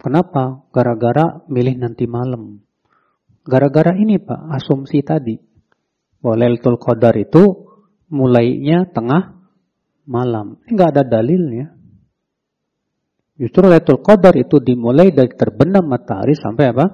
[0.03, 0.67] Kenapa?
[0.75, 2.59] Gara-gara milih nanti malam.
[3.47, 5.39] Gara-gara ini Pak, asumsi tadi.
[6.19, 7.71] Bahwa Lailatul Qadar itu
[8.11, 9.47] mulainya tengah
[10.03, 10.59] malam.
[10.67, 11.72] Ini nggak ada dalilnya.
[13.33, 16.85] Justru Lailatul Qadar itu dimulai dari terbenam matahari sampai apa?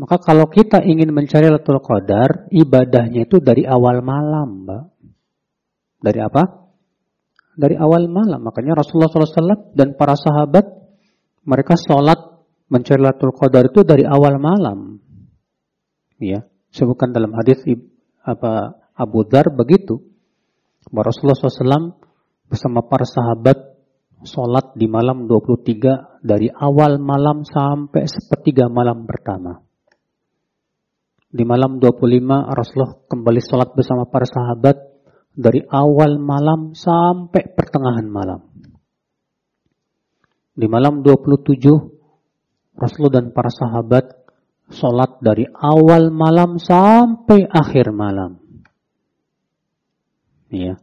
[0.00, 4.84] Maka kalau kita ingin mencari Lailatul Qadar, ibadahnya itu dari awal malam, Mbak.
[6.00, 6.42] Dari apa?
[7.60, 8.40] Dari awal malam.
[8.40, 10.64] Makanya Rasulullah SAW dan para sahabat
[11.44, 12.16] mereka sholat
[12.72, 14.96] mencari Lailatul Qadar itu dari awal malam.
[16.16, 17.60] Ya, sebutkan dalam hadis
[18.24, 20.00] apa Abu Dar begitu.
[20.88, 22.00] Rasulullah SAW
[22.48, 23.69] bersama para sahabat
[24.24, 29.60] sholat di malam 23 dari awal malam sampai sepertiga malam pertama.
[31.30, 34.76] Di malam 25 Rasulullah kembali sholat bersama para sahabat
[35.30, 38.50] dari awal malam sampai pertengahan malam.
[40.58, 44.10] Di malam 27, Rasulullah dan para sahabat
[44.74, 48.42] sholat dari awal malam sampai akhir malam.
[50.50, 50.82] Ya.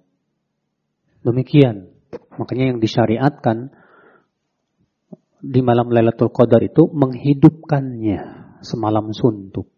[1.27, 1.96] Demikian.
[2.37, 3.73] Makanya yang disyariatkan
[5.41, 8.21] di malam Lailatul Qadar itu menghidupkannya
[8.65, 9.69] semalam suntuk.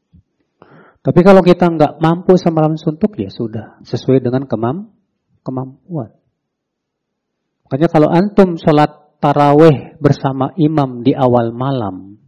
[0.99, 4.91] Tapi kalau kita nggak mampu semalam suntuk ya sudah sesuai dengan kemam
[5.47, 6.11] kemampuan.
[7.67, 12.19] Makanya kalau antum sholat taraweh bersama imam di awal malam.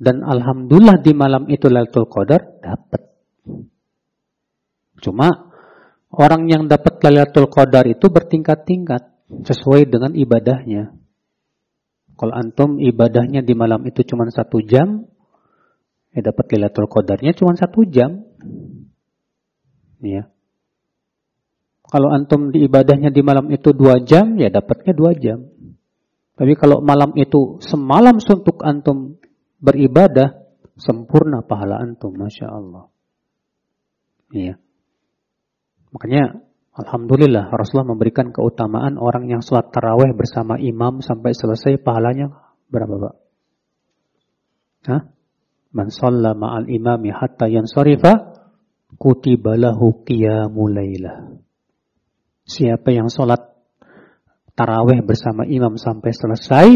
[0.00, 3.02] Dan alhamdulillah di malam itu Lailatul Qadar dapat.
[5.00, 5.49] Cuma
[6.10, 9.02] orang yang dapat Lailatul Qadar itu bertingkat-tingkat
[9.46, 10.94] sesuai dengan ibadahnya.
[12.18, 15.08] Kalau antum ibadahnya di malam itu cuma satu jam,
[16.12, 18.26] ya dapat Lailatul Qadarnya cuma satu jam.
[20.04, 20.28] Ya.
[21.90, 25.48] Kalau antum di ibadahnya di malam itu dua jam, ya dapatnya dua jam.
[26.38, 29.18] Tapi kalau malam itu semalam suntuk antum
[29.60, 30.38] beribadah,
[30.78, 32.88] sempurna pahala antum, masya Allah.
[34.30, 34.54] Iya.
[35.90, 42.30] Makanya Alhamdulillah Rasulullah memberikan keutamaan orang yang sholat taraweh bersama imam sampai selesai pahalanya
[42.70, 43.14] berapa pak?
[44.86, 45.02] Hah?
[45.70, 48.38] Man shalla ma'al imami hatta yansarifa
[48.98, 51.36] kutibalahu qiyamul lailah.
[52.46, 53.50] Siapa yang sholat
[54.58, 56.66] taraweh bersama imam sampai selesai,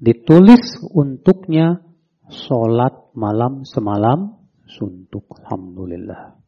[0.00, 1.84] ditulis untuknya
[2.28, 5.28] sholat malam semalam suntuk.
[5.44, 6.41] Alhamdulillah.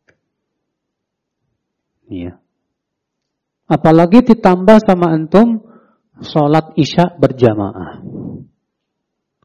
[2.09, 2.41] Iya.
[3.65, 5.65] Apalagi ditambah sama antum
[6.21, 8.05] sholat isya berjamaah.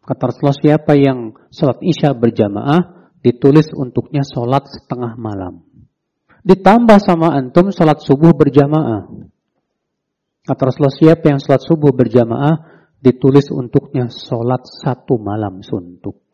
[0.03, 5.63] Kata Rasulullah siapa yang sholat isya berjamaah, ditulis untuknya sholat setengah malam.
[6.43, 9.05] Ditambah sama antum sholat subuh berjamaah.
[10.43, 12.55] Kata Rasulullah siapa yang sholat subuh berjamaah
[12.99, 16.28] ditulis untuknya sholat satu malam suntuk.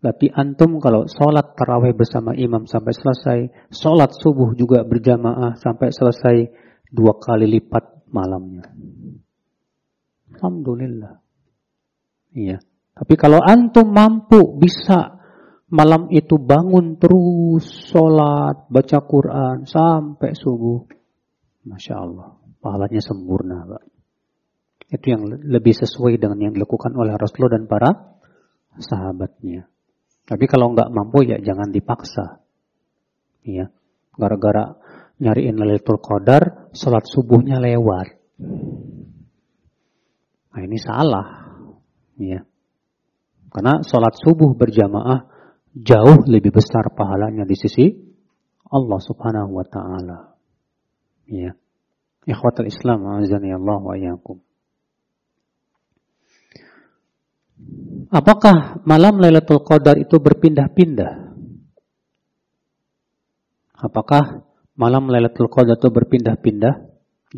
[0.00, 3.38] Berarti antum kalau sholat taraweh bersama imam sampai selesai,
[3.68, 6.36] sholat subuh juga berjamaah sampai selesai
[6.88, 8.64] dua kali lipat malamnya.
[10.32, 11.20] Alhamdulillah.
[12.32, 12.64] Iya.
[12.96, 15.20] Tapi kalau antum mampu bisa
[15.68, 20.80] malam itu bangun terus sholat, baca Quran sampai subuh.
[21.68, 23.68] Masya Allah, pahalanya sempurna.
[23.68, 23.84] Pak.
[24.90, 27.90] Itu yang lebih sesuai dengan yang dilakukan oleh Rasulullah dan para
[28.80, 29.70] sahabatnya.
[30.28, 32.40] Tapi kalau nggak mampu ya jangan dipaksa.
[33.40, 33.72] Ya,
[34.14, 34.76] gara-gara
[35.20, 38.08] nyariin Lailatul Qadar, sholat subuhnya lewat.
[40.50, 41.26] Nah ini salah.
[42.20, 42.44] Ya.
[43.50, 45.26] Karena sholat subuh berjamaah
[45.74, 47.86] jauh lebih besar pahalanya di sisi
[48.70, 50.18] Allah Subhanahu wa taala.
[51.26, 51.54] Ya.
[52.26, 54.38] Ikhwatul Islam, azani Allah wa iyyakum.
[58.10, 61.30] Apakah malam Lailatul Qadar itu berpindah-pindah?
[63.80, 64.42] Apakah
[64.74, 66.74] malam Lailatul Qadar itu berpindah-pindah?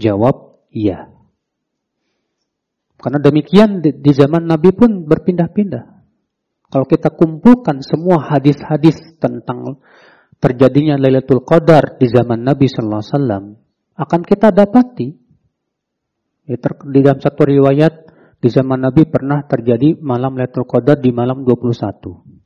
[0.00, 1.12] Jawab, iya.
[2.96, 5.84] Karena demikian di zaman Nabi pun berpindah-pindah.
[6.72, 9.82] Kalau kita kumpulkan semua hadis-hadis tentang
[10.40, 13.44] terjadinya Lailatul Qadar di zaman Nabi sallallahu alaihi wasallam,
[13.92, 15.08] akan kita dapati
[16.48, 16.56] ya,
[16.88, 18.01] di dalam satu riwayat
[18.42, 22.42] di zaman Nabi pernah terjadi malam Lailatul Qadar di malam 21.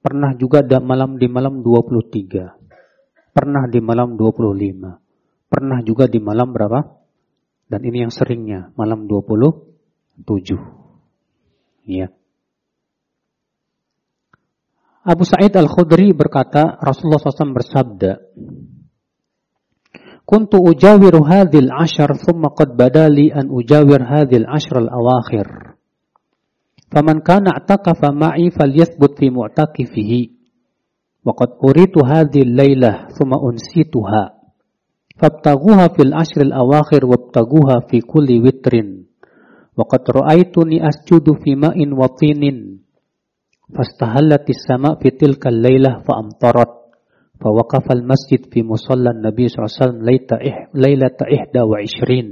[0.00, 3.36] Pernah juga ada malam di malam 23.
[3.36, 4.96] Pernah di malam 25.
[5.52, 6.88] Pernah juga di malam berapa?
[7.68, 10.24] Dan ini yang seringnya, malam 27.
[11.84, 12.08] Ya.
[15.04, 18.24] Abu Sa'id Al-Khudri berkata, Rasulullah SAW bersabda,
[20.26, 25.46] كنت أجاور هذه العشر ثم قد بدا لي أن أجاور هذه العشر الأواخر.
[26.92, 30.26] فمن كان اعتقف معي فليثبت في معتقفه.
[31.24, 34.34] وقد أريت هذه الليلة ثم أنسيتها.
[35.22, 38.72] فابتغوها في العشر الأواخر وابتغوها في كل وتر.
[39.76, 42.42] وقد رأيتني أسجد في ماء وطين.
[43.74, 46.85] فاستهلت السماء في تلك الليلة فأمطرت.
[47.41, 49.99] فوقف المسجد في مصلى النبي صلى الله عليه وسلم
[50.73, 52.27] ليلة إحدى وعشرين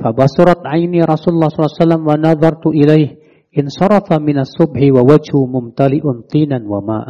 [0.00, 3.08] فبصرت عيني رسول الله صلى الله عليه وسلم ونظرت إليه
[3.58, 7.08] انصرف من الصبح ووجهه ممتلئ طينا وماء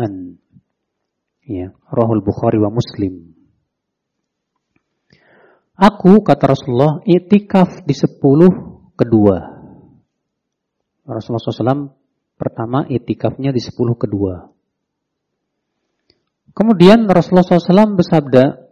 [1.42, 3.34] ya Rahul Bukhari wa Muslim
[5.74, 9.42] Aku kata Rasulullah itikaf di sepuluh kedua
[11.02, 11.98] Rasulullah SAW
[12.42, 14.50] Pertama, itikafnya di sepuluh kedua.
[16.57, 18.65] Kemudian Rasulullah SAW bersabda,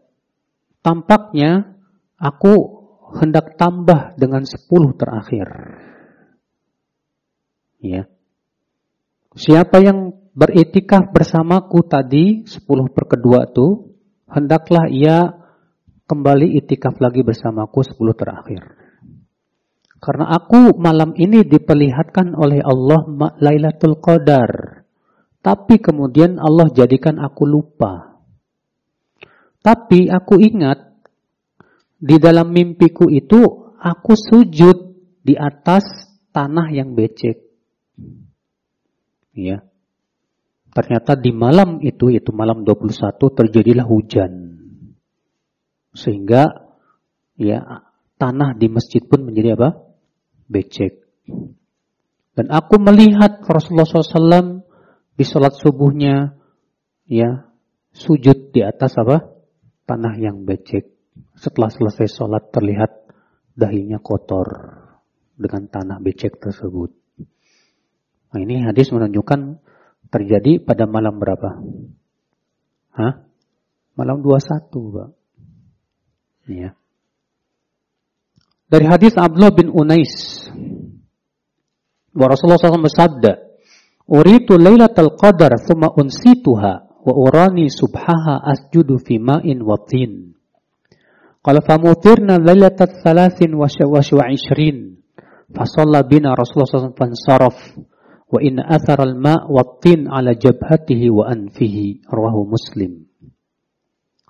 [0.82, 1.78] tampaknya
[2.18, 2.54] aku
[3.22, 5.46] hendak tambah dengan sepuluh terakhir.
[7.78, 8.10] Ya.
[9.38, 13.94] Siapa yang beritikaf bersamaku tadi, sepuluh per kedua itu,
[14.26, 15.46] hendaklah ia
[16.10, 18.66] kembali itikaf lagi bersamaku sepuluh terakhir.
[20.02, 23.06] Karena aku malam ini diperlihatkan oleh Allah
[23.38, 24.75] Lailatul Qadar.
[25.46, 28.18] Tapi kemudian Allah jadikan aku lupa.
[29.62, 30.98] Tapi aku ingat
[32.02, 33.46] di dalam mimpiku itu
[33.78, 35.86] aku sujud di atas
[36.34, 37.46] tanah yang becek.
[39.38, 39.62] Ya.
[40.74, 44.32] Ternyata di malam itu, itu malam 21 terjadilah hujan.
[45.94, 46.50] Sehingga
[47.38, 47.86] ya
[48.18, 49.78] tanah di masjid pun menjadi apa?
[50.50, 51.06] becek.
[52.34, 54.66] Dan aku melihat Rasulullah SAW
[55.16, 56.36] di sholat subuhnya,
[57.08, 57.48] ya
[57.96, 59.24] sujud di atas apa?
[59.88, 60.92] Tanah yang becek.
[61.40, 62.92] Setelah selesai sholat terlihat
[63.56, 64.48] dahinya kotor
[65.40, 66.92] dengan tanah becek tersebut.
[68.36, 69.64] Nah, ini hadis menunjukkan
[70.12, 71.64] terjadi pada malam berapa?
[72.96, 73.24] Hah?
[73.96, 75.10] Malam 21, Pak.
[76.52, 76.76] Ya.
[78.68, 80.44] Dari hadis Abdullah bin Unais
[82.12, 83.45] bahwa Rasulullah SAW bersabda,
[84.06, 86.74] "Uritu lailatul qadar thumma unsituha
[87.06, 90.34] wa urani subhaha asjudu fi ma'in wa tin.
[91.46, 94.98] Qala famutirna lailatat thalathin wa ishrin.
[95.54, 97.58] Fasalla bina Rasulullah SAW fansaraf.
[98.26, 102.10] Wa inna athar al-ma' wa tin ala jabhatihi wa anfihi.
[102.10, 103.06] Rawahu Muslim.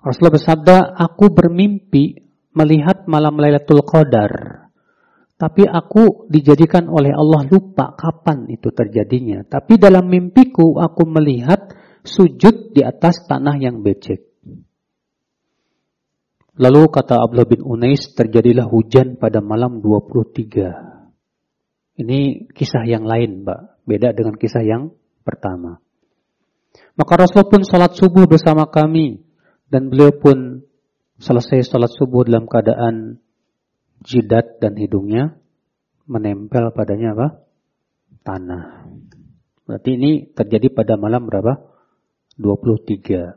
[0.04, 2.20] Rasulullah bersabda, aku bermimpi
[2.52, 4.65] melihat malam Lailatul Qadar.
[5.36, 9.44] Tapi aku dijadikan oleh Allah lupa kapan itu terjadinya.
[9.44, 11.76] Tapi dalam mimpiku aku melihat
[12.08, 14.24] sujud di atas tanah yang becek.
[16.56, 22.00] Lalu kata Abdullah bin Unais terjadilah hujan pada malam 23.
[22.00, 23.84] Ini kisah yang lain, Mbak.
[23.84, 25.84] Beda dengan kisah yang pertama.
[26.96, 29.20] Maka Rasul pun salat subuh bersama kami.
[29.68, 30.64] Dan beliau pun
[31.20, 33.20] selesai salat subuh dalam keadaan
[34.06, 35.36] jidat dan hidungnya
[36.06, 37.42] menempel padanya apa?
[38.22, 38.86] Tanah.
[39.66, 41.58] Berarti ini terjadi pada malam berapa?
[42.38, 43.34] 23.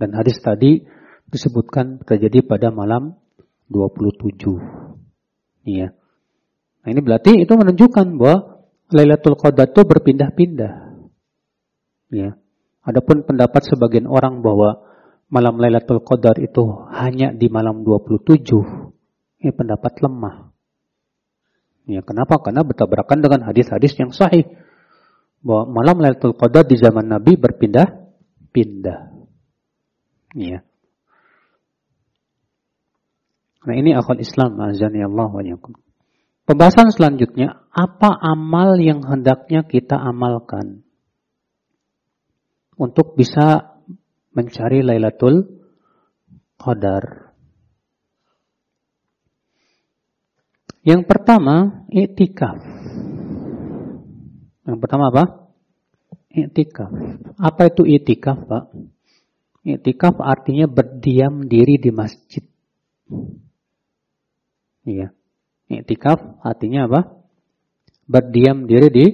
[0.00, 0.88] Dan hadis tadi
[1.28, 3.20] disebutkan terjadi pada malam
[3.68, 4.56] 27.
[5.68, 5.92] Iya.
[6.80, 10.72] Nah ini berarti itu menunjukkan bahwa Lailatul Qadar itu berpindah-pindah.
[12.08, 12.40] Ya.
[12.80, 14.88] Adapun pendapat sebagian orang bahwa
[15.28, 18.77] malam Lailatul Qadar itu hanya di malam 27
[19.38, 20.50] ini pendapat lemah.
[21.88, 22.36] Ya, kenapa?
[22.42, 24.44] Karena bertabrakan dengan hadis-hadis yang sahih.
[25.40, 28.98] Bahwa malam Lailatul Qadar di zaman Nabi berpindah-pindah.
[30.36, 30.60] Ya.
[33.64, 35.42] Nah ini akal Islam, azani Allah wa
[36.48, 40.80] Pembahasan selanjutnya, apa amal yang hendaknya kita amalkan
[42.80, 43.76] untuk bisa
[44.32, 45.60] mencari Lailatul
[46.56, 47.27] Qadar?
[50.86, 52.58] Yang pertama, iktikaf.
[54.68, 55.48] Yang pertama apa?
[56.28, 56.92] Iktikaf.
[57.40, 58.64] Apa itu iktikaf, Pak?
[59.64, 62.44] Iktikaf artinya berdiam diri di masjid.
[64.86, 65.12] Iya.
[65.68, 67.00] Iktikaf artinya apa?
[68.08, 69.06] Berdiam diri di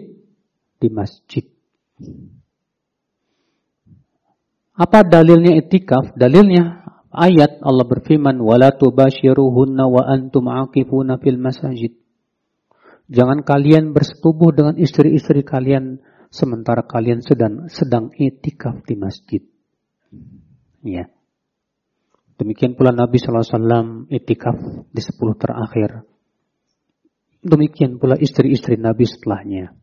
[0.79, 1.43] di masjid.
[4.75, 6.15] Apa dalilnya iktikaf?
[6.15, 6.84] Dalilnya
[7.15, 11.95] ayat Allah berfirman wala tubashiruhunna wa antum aqifuna fil masajid.
[13.09, 16.03] Jangan kalian bersetubuh dengan istri-istri kalian
[16.35, 19.43] sementara kalian sedang sedang itikaf di masjid.
[20.83, 21.07] Ya.
[22.35, 24.59] Demikian pula Nabi SAW itikaf
[24.91, 26.03] di sepuluh terakhir.
[27.45, 29.77] Demikian pula istri-istri Nabi setelahnya.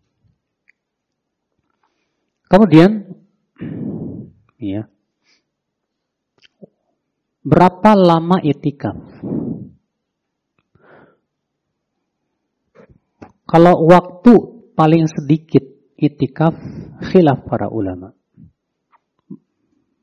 [2.52, 3.08] Kemudian,
[4.60, 4.92] ya,
[7.42, 8.98] Berapa lama itikaf?
[13.50, 14.34] Kalau waktu
[14.78, 15.66] paling sedikit
[15.98, 16.56] itikaf
[17.12, 18.14] khilaf para ulama.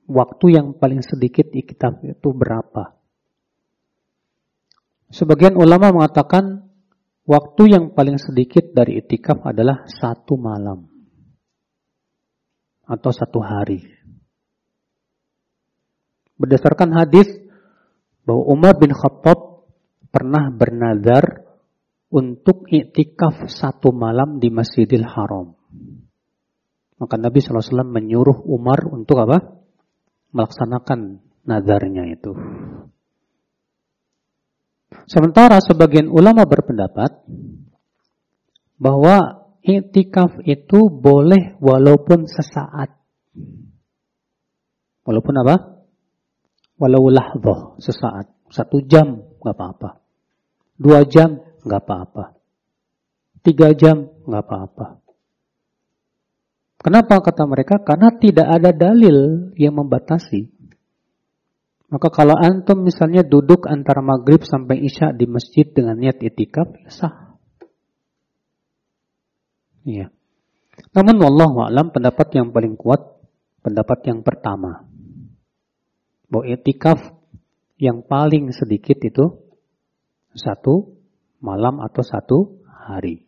[0.08, 2.96] Waktu yang paling sedikit itikaf itu berapa?
[5.08, 6.68] Sebagian ulama mengatakan
[7.24, 10.88] waktu yang paling sedikit dari itikaf adalah satu malam
[12.88, 13.97] atau satu hari.
[16.38, 17.26] Berdasarkan hadis
[18.22, 19.66] bahwa Umar bin Khattab
[20.14, 21.44] pernah bernazar
[22.08, 25.52] untuk iktikaf satu malam di Masjidil Haram.
[26.98, 29.38] Maka Nabi SAW menyuruh Umar untuk apa?
[30.34, 32.34] Melaksanakan nazarnya itu.
[35.08, 37.22] Sementara sebagian ulama berpendapat
[38.76, 42.92] bahwa iktikaf itu boleh walaupun sesaat.
[45.04, 45.77] Walaupun apa?
[46.78, 48.30] Walau lahdoh, sesaat.
[48.48, 49.98] Satu jam, nggak apa-apa.
[50.78, 52.24] Dua jam, nggak apa-apa.
[53.42, 54.86] Tiga jam, nggak apa-apa.
[56.78, 57.82] Kenapa kata mereka?
[57.82, 60.46] Karena tidak ada dalil yang membatasi.
[61.90, 67.34] Maka kalau antum misalnya duduk antara maghrib sampai isya di masjid dengan niat itikaf, sah.
[69.88, 70.12] Iya.
[70.94, 73.02] Namun wallahu alam pendapat yang paling kuat
[73.64, 74.87] pendapat yang pertama
[76.28, 77.00] bahwa itikaf
[77.80, 79.26] yang paling sedikit itu
[80.36, 80.94] satu
[81.40, 83.24] malam atau satu hari.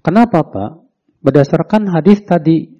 [0.00, 0.70] Kenapa Pak?
[1.20, 2.72] Berdasarkan hadis tadi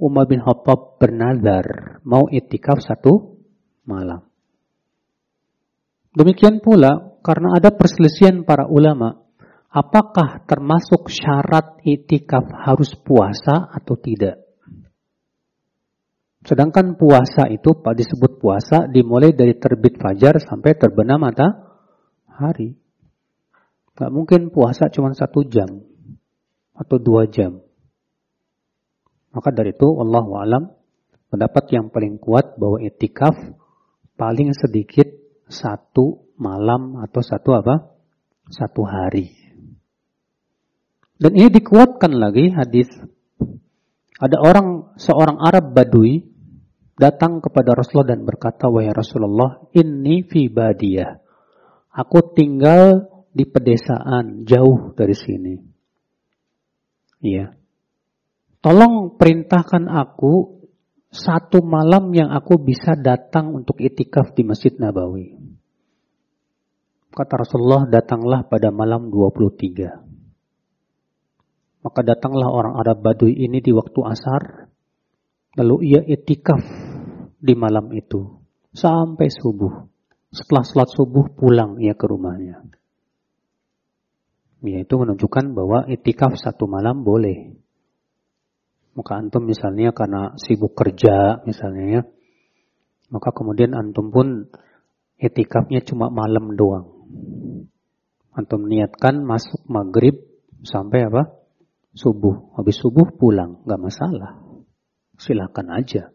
[0.00, 3.38] Umar bin Khattab bernazar mau itikaf satu
[3.84, 4.24] malam.
[6.12, 9.22] Demikian pula karena ada perselisihan para ulama,
[9.70, 14.41] apakah termasuk syarat itikaf harus puasa atau tidak?
[16.42, 22.74] Sedangkan puasa itu Pak disebut puasa dimulai dari terbit fajar sampai terbenam matahari.
[23.94, 25.70] Gak mungkin puasa cuma satu jam
[26.74, 27.62] atau dua jam.
[29.30, 30.62] Maka dari itu Allah alam
[31.30, 33.38] pendapat yang paling kuat bahwa etikaf
[34.18, 35.06] paling sedikit
[35.46, 37.94] satu malam atau satu apa?
[38.50, 39.30] Satu hari.
[41.22, 42.90] Dan ini dikuatkan lagi hadis.
[44.18, 46.31] Ada orang seorang Arab Badui
[47.02, 51.18] datang kepada Rasulullah dan berkata, "Wahai Rasulullah, ini fi badiyah.
[51.98, 55.54] Aku tinggal di pedesaan jauh dari sini."
[57.18, 57.58] Iya.
[58.62, 60.62] Tolong perintahkan aku
[61.10, 65.34] satu malam yang aku bisa datang untuk itikaf di Masjid Nabawi.
[67.12, 70.00] Kata Rasulullah, datanglah pada malam 23.
[71.82, 74.70] Maka datanglah orang Arab Baduy ini di waktu asar.
[75.58, 76.81] Lalu ia itikaf
[77.42, 78.38] di malam itu.
[78.70, 79.90] Sampai subuh.
[80.32, 82.64] Setelah sholat subuh pulang ia ke rumahnya.
[84.62, 87.58] Ya, itu menunjukkan bahwa itikaf satu malam boleh.
[88.94, 92.02] Maka antum misalnya karena sibuk kerja misalnya ya,
[93.10, 94.46] maka kemudian antum pun
[95.18, 96.86] etikafnya cuma malam doang.
[98.32, 100.16] Antum niatkan masuk maghrib
[100.64, 101.28] sampai apa?
[101.92, 102.56] Subuh.
[102.56, 104.40] Habis subuh pulang, nggak masalah.
[105.20, 106.08] Silakan aja.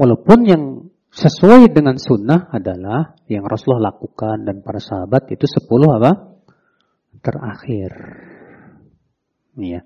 [0.00, 6.40] Walaupun yang sesuai dengan sunnah adalah yang Rasulullah lakukan dan para sahabat itu sepuluh apa?
[7.20, 7.92] Terakhir.
[9.60, 9.84] Iya.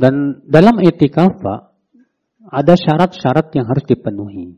[0.00, 1.44] Dan dalam itikaf
[2.48, 4.56] ada syarat-syarat yang harus dipenuhi.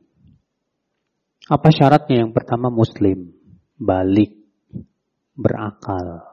[1.50, 2.22] Apa syaratnya?
[2.22, 3.34] Yang pertama muslim,
[3.74, 4.38] balik,
[5.34, 6.30] berakal.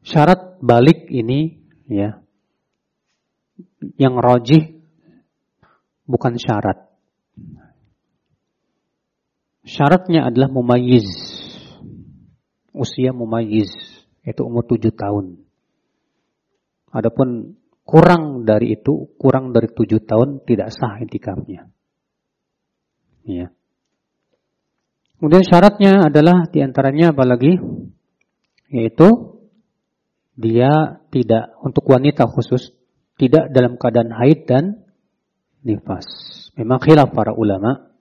[0.00, 1.60] Syarat balik ini
[1.92, 2.24] ya
[3.94, 4.82] yang rojih
[6.06, 6.90] bukan syarat.
[9.66, 11.06] Syaratnya adalah mumayyiz.
[12.70, 13.72] Usia mumayyiz,
[14.22, 15.42] itu umur tujuh tahun.
[16.94, 21.66] Adapun kurang dari itu, kurang dari tujuh tahun tidak sah intikafnya.
[23.26, 23.50] Ya.
[25.18, 27.56] Kemudian syaratnya adalah di antaranya apalagi
[28.68, 29.40] yaitu
[30.36, 32.75] dia tidak untuk wanita khusus
[33.16, 34.84] tidak dalam keadaan haid dan
[35.64, 36.06] nifas.
[36.56, 37.92] Memang khilaf para ulama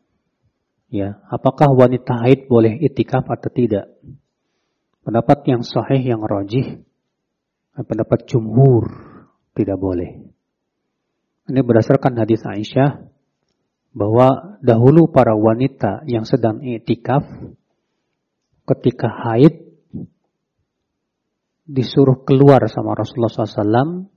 [0.91, 3.91] ya, apakah wanita haid boleh itikaf atau tidak?
[5.03, 6.83] Pendapat yang sahih yang rajih
[7.83, 8.87] pendapat jumhur
[9.51, 10.31] tidak boleh.
[11.45, 13.05] Ini berdasarkan hadis Aisyah
[13.91, 17.27] bahwa dahulu para wanita yang sedang iktikaf
[18.65, 19.61] ketika haid
[21.67, 24.14] disuruh keluar sama Rasulullah SAW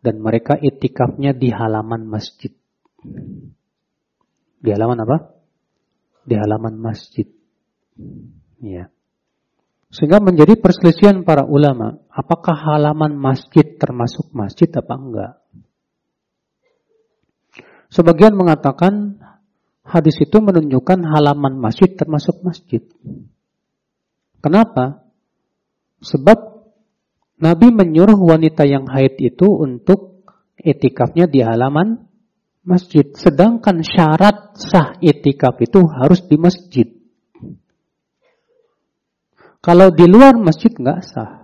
[0.00, 2.52] dan mereka itikafnya di halaman masjid.
[4.60, 5.16] Di halaman apa?
[6.24, 7.28] Di halaman masjid.
[8.60, 8.88] Ya.
[9.90, 15.32] Sehingga menjadi perselisihan para ulama, apakah halaman masjid termasuk masjid apa enggak?
[17.90, 19.18] Sebagian mengatakan
[19.82, 22.86] hadis itu menunjukkan halaman masjid termasuk masjid.
[24.38, 25.02] Kenapa?
[26.00, 26.49] Sebab
[27.40, 30.28] Nabi menyuruh wanita yang haid itu untuk
[30.60, 32.04] etikafnya di halaman
[32.60, 33.08] masjid.
[33.16, 36.88] Sedangkan syarat sah etikaf itu harus di masjid.
[39.60, 41.40] Kalau di luar masjid nggak sah.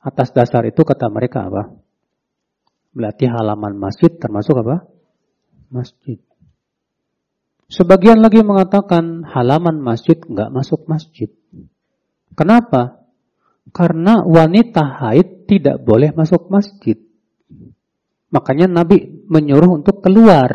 [0.00, 1.76] Atas dasar itu kata mereka apa?
[2.96, 4.88] Berarti halaman masjid termasuk apa?
[5.68, 6.16] Masjid.
[7.68, 11.28] Sebagian lagi mengatakan halaman masjid nggak masuk masjid.
[12.32, 13.07] Kenapa?
[13.70, 16.96] Karena wanita haid tidak boleh masuk masjid.
[18.28, 20.52] Makanya Nabi menyuruh untuk keluar.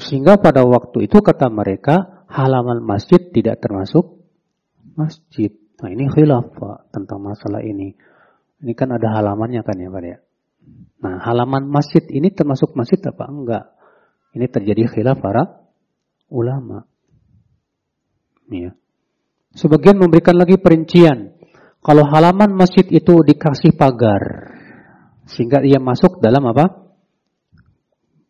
[0.00, 4.24] Sehingga pada waktu itu kata mereka, halaman masjid tidak termasuk
[4.96, 5.52] masjid.
[5.84, 7.92] Nah ini khilaf Pak tentang masalah ini.
[8.62, 10.18] Ini kan ada halamannya kan ya Pak ya.
[11.02, 13.64] Nah halaman masjid ini termasuk masjid apa enggak?
[14.32, 15.60] Ini terjadi khilaf para
[16.32, 16.88] ulama.
[18.48, 18.72] Ya.
[19.52, 21.36] Sebagian memberikan lagi perincian.
[21.82, 24.54] Kalau halaman masjid itu dikasih pagar.
[25.28, 26.88] Sehingga ia masuk dalam apa?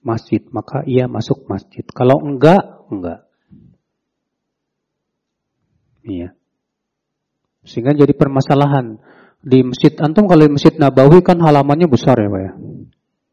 [0.03, 0.43] Masjid.
[0.51, 1.87] Maka ia masuk masjid.
[1.87, 3.29] Kalau enggak, enggak.
[6.03, 6.35] Iya.
[7.62, 8.99] Sehingga jadi permasalahan.
[9.43, 12.53] Di masjid antum kalau di masjid Nabawi kan halamannya besar ya Pak ya.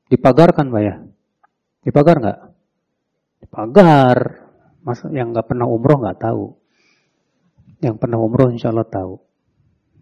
[0.10, 0.96] Dipagar kan Pak ya?
[1.86, 2.40] Dipagar nggak?
[3.46, 4.18] Dipagar.
[4.82, 6.59] Mas yang nggak pernah umroh nggak tahu.
[7.80, 9.20] Yang pernah umroh insya Allah tahu.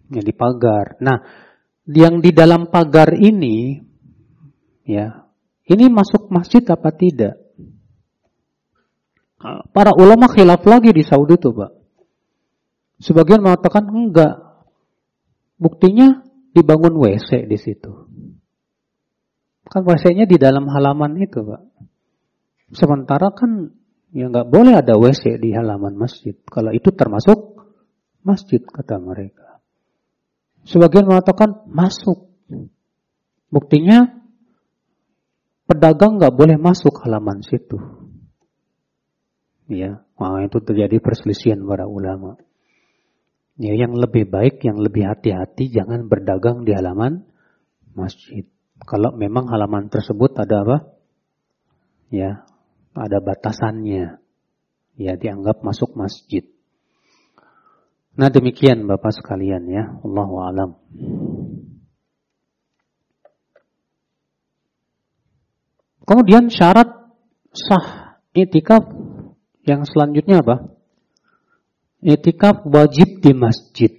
[0.09, 0.97] Yang dipagar.
[1.01, 1.21] Nah,
[1.87, 3.79] yang di dalam pagar ini,
[4.83, 5.27] ya,
[5.67, 7.37] ini masuk masjid apa tidak?
[9.71, 11.71] Para ulama khilaf lagi di Saudi tuh Pak.
[12.97, 14.41] Sebagian mengatakan enggak.
[15.61, 17.93] Buktinya dibangun WC di situ.
[19.67, 21.61] Kan WC-nya di dalam halaman itu, Pak.
[22.73, 23.69] Sementara kan
[24.11, 26.33] ya nggak boleh ada WC di halaman masjid.
[26.47, 27.56] Kalau itu termasuk
[28.27, 29.63] masjid kata mereka.
[30.67, 32.27] Sebagian mengatakan masuk.
[33.47, 34.19] Buktinya
[35.63, 37.79] pedagang nggak boleh masuk halaman situ.
[39.67, 42.39] Ya, nah, itu terjadi perselisihan para ulama.
[43.59, 47.27] Ya, yang lebih baik, yang lebih hati-hati, jangan berdagang di halaman
[47.91, 48.47] masjid.
[48.79, 50.77] Kalau memang halaman tersebut ada apa?
[52.13, 52.47] Ya,
[52.95, 54.23] ada batasannya.
[54.95, 56.47] Ya, dianggap masuk masjid.
[58.17, 59.83] Nah, demikian Bapak sekalian ya.
[60.01, 60.69] Allahu alam.
[66.07, 67.13] Kemudian syarat
[67.53, 68.89] sah itikaf
[69.67, 70.71] yang selanjutnya apa?
[72.01, 73.91] Itikaf wajib di masjid.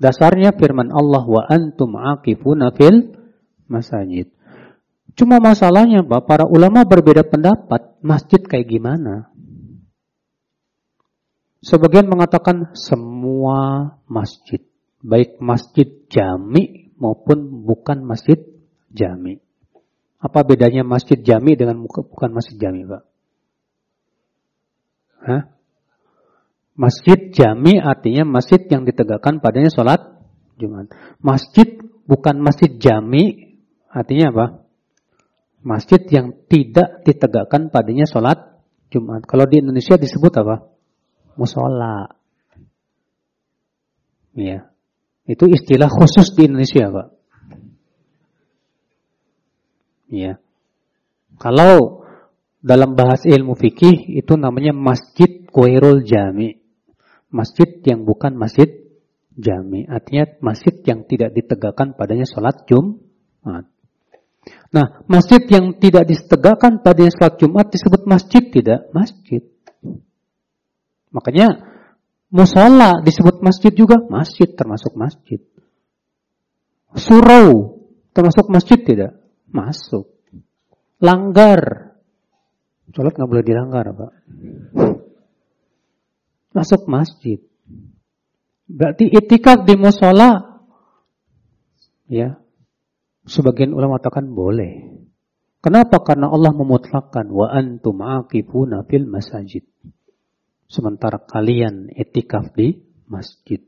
[0.00, 3.12] Dasarnya firman Allah wa antum aqifuna fil
[3.68, 4.30] masajid.
[5.16, 9.32] Cuma masalahnya Pak, para ulama berbeda pendapat, masjid kayak gimana?
[11.64, 14.60] Sebagian mengatakan semua masjid,
[15.00, 18.36] baik masjid jami maupun bukan masjid
[18.92, 19.40] jami.
[20.20, 23.02] Apa bedanya masjid jami dengan bukan masjid jami, Pak?
[25.26, 25.42] Hah?
[26.76, 30.00] Masjid jami artinya masjid yang ditegakkan padanya sholat
[30.60, 30.92] Jumat.
[31.24, 33.56] Masjid bukan masjid jami
[33.88, 34.46] artinya apa?
[35.64, 38.60] Masjid yang tidak ditegakkan padanya sholat
[38.92, 39.24] Jumat.
[39.24, 40.75] Kalau di Indonesia disebut apa?
[41.38, 42.10] Musola.
[44.36, 44.68] Ya.
[45.24, 47.08] Itu istilah khusus di Indonesia, Pak.
[50.12, 50.32] Ya.
[51.36, 52.06] Kalau
[52.64, 56.66] dalam bahasa ilmu fikih itu namanya masjid kuairul jami
[57.36, 58.68] masjid yang bukan masjid
[59.36, 59.84] jami.
[59.86, 63.68] Artinya masjid yang tidak ditegakkan padanya sholat Jumat.
[64.70, 68.88] Nah, masjid yang tidak ditegakkan padanya sholat Jumat disebut masjid tidak?
[68.94, 69.42] Masjid.
[71.16, 71.48] Makanya
[72.28, 73.96] musola disebut masjid juga?
[74.12, 75.40] Masjid termasuk masjid.
[76.92, 77.80] Surau
[78.12, 79.16] termasuk masjid tidak?
[79.48, 80.12] Masuk.
[81.00, 81.92] Langgar.
[82.92, 84.12] Sholat nggak boleh dilanggar, Pak
[86.56, 87.36] masuk masjid.
[88.64, 90.64] Berarti itikaf di musola,
[92.08, 92.40] ya,
[93.28, 95.04] sebagian ulama katakan boleh.
[95.60, 96.00] Kenapa?
[96.00, 99.68] Karena Allah memutlakkan wa antum aqifuna fil masajid.
[100.66, 102.74] Sementara kalian itikaf di
[103.06, 103.62] masjid.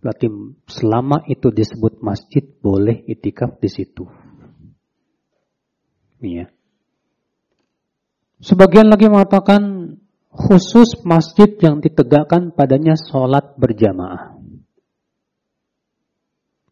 [0.00, 0.30] Berarti
[0.70, 4.06] selama itu disebut masjid boleh itikaf di situ.
[6.22, 6.48] Ya.
[8.40, 9.60] Sebagian lagi mengatakan
[10.32, 14.40] khusus masjid yang ditegakkan padanya sholat berjamaah.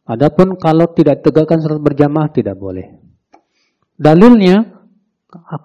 [0.09, 2.97] Adapun kalau tidak tegakkan sholat berjamaah tidak boleh.
[3.99, 4.79] Dalilnya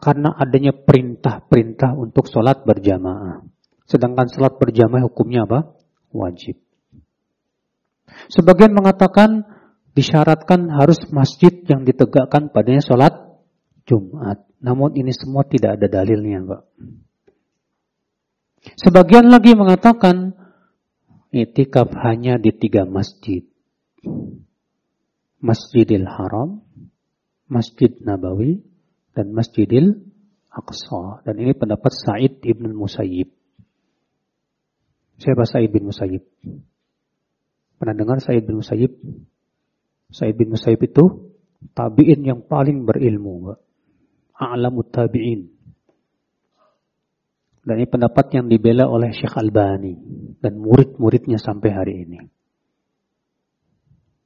[0.03, 3.52] karena adanya perintah-perintah untuk sholat berjamaah.
[3.93, 5.77] Sedangkan sholat berjamaah hukumnya apa?
[6.09, 6.57] Wajib.
[8.33, 9.45] Sebagian mengatakan
[9.93, 13.13] disyaratkan harus masjid yang ditegakkan padanya sholat
[13.85, 14.41] Jumat.
[14.57, 16.61] Namun ini semua tidak ada dalilnya, Pak.
[18.81, 20.33] Sebagian lagi mengatakan
[21.29, 23.45] itikaf hanya di tiga masjid.
[25.43, 26.63] Masjidil Haram,
[27.51, 28.63] Masjid Nabawi,
[29.13, 30.01] dan Masjidil
[30.47, 31.21] Aqsa.
[31.27, 33.42] Dan ini pendapat Said ibn Musayyib.
[35.23, 36.19] Siapa Said bin Musayyib?
[37.79, 38.91] Pernah dengar Said bin Musayyib?
[40.11, 41.31] Said bin Musayyib itu
[41.71, 43.55] tabi'in yang paling berilmu.
[44.35, 45.47] A'lamut tabi'in.
[47.63, 49.95] Dan ini pendapat yang dibela oleh Syekh Albani
[50.43, 52.19] dan murid-muridnya sampai hari ini.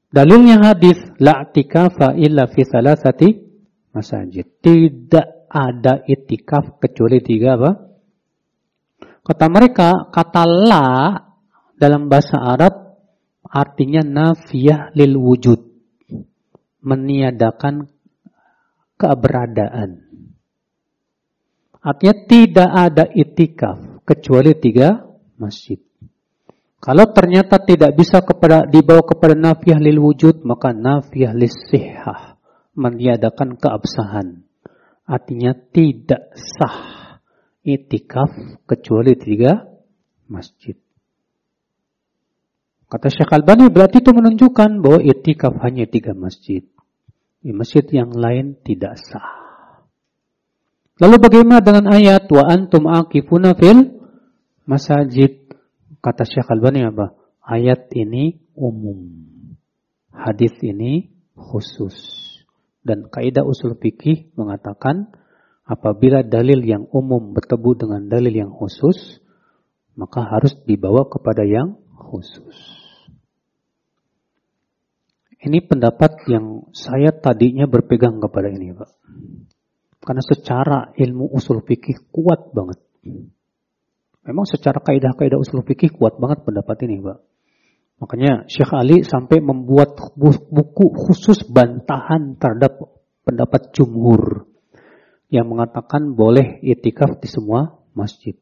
[0.09, 3.29] Dalilnya hadis la i'tikafa illa fi thalathati
[3.93, 4.49] masajid.
[4.57, 7.86] Tidak ada itikaf kecuali tiga apa?
[9.27, 11.11] Kata mereka, kata la
[11.75, 12.95] dalam bahasa Arab
[13.43, 15.67] artinya nafiyah lil wujud.
[16.79, 17.91] Meniadakan
[18.95, 20.07] keberadaan.
[21.83, 24.95] Artinya tidak ada itikaf kecuali tiga
[25.35, 25.75] masjid.
[26.79, 32.39] Kalau ternyata tidak bisa kepada dibawa kepada nafiah lil wujud, maka nafiah lis sihah
[32.79, 34.47] meniadakan keabsahan.
[35.03, 36.96] Artinya tidak sah
[37.67, 38.31] itikaf
[38.63, 39.67] kecuali tiga
[40.31, 40.79] masjid.
[42.87, 46.63] Kata Syekh Albani berarti itu menunjukkan bahwa itikaf hanya tiga masjid.
[47.43, 49.35] Di masjid yang lain tidak sah.
[50.97, 53.99] Lalu bagaimana dengan ayat wa antum aqifuna fil
[54.63, 55.51] masajid?
[55.99, 57.11] Kata Syekh Albani apa?
[57.43, 59.03] Ayat ini umum.
[60.15, 61.93] Hadis ini khusus.
[62.87, 65.11] Dan kaidah usul fikih mengatakan
[65.67, 69.19] apabila dalil yang umum bertemu dengan dalil yang khusus,
[69.99, 72.55] maka harus dibawa kepada yang khusus.
[75.37, 78.89] Ini pendapat yang saya tadinya berpegang kepada ini, Pak.
[80.01, 82.79] Karena secara ilmu usul fikih kuat banget.
[84.25, 87.19] Memang secara kaidah-kaidah usul fikih kuat banget pendapat ini, Pak.
[87.97, 92.77] Makanya Syekh Ali sampai membuat buku khusus bantahan terhadap
[93.25, 94.45] pendapat jumhur
[95.27, 98.35] yang mengatakan boleh itikaf di semua masjid.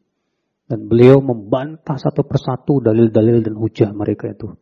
[0.66, 4.58] Dan beliau membantah satu persatu dalil-dalil dan hujah mereka itu.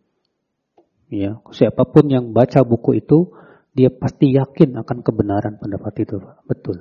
[1.07, 3.31] Ya, siapa pun yang baca buku itu,
[3.71, 6.43] dia pasti yakin akan kebenaran pendapat itu, Pak.
[6.43, 6.77] Betul.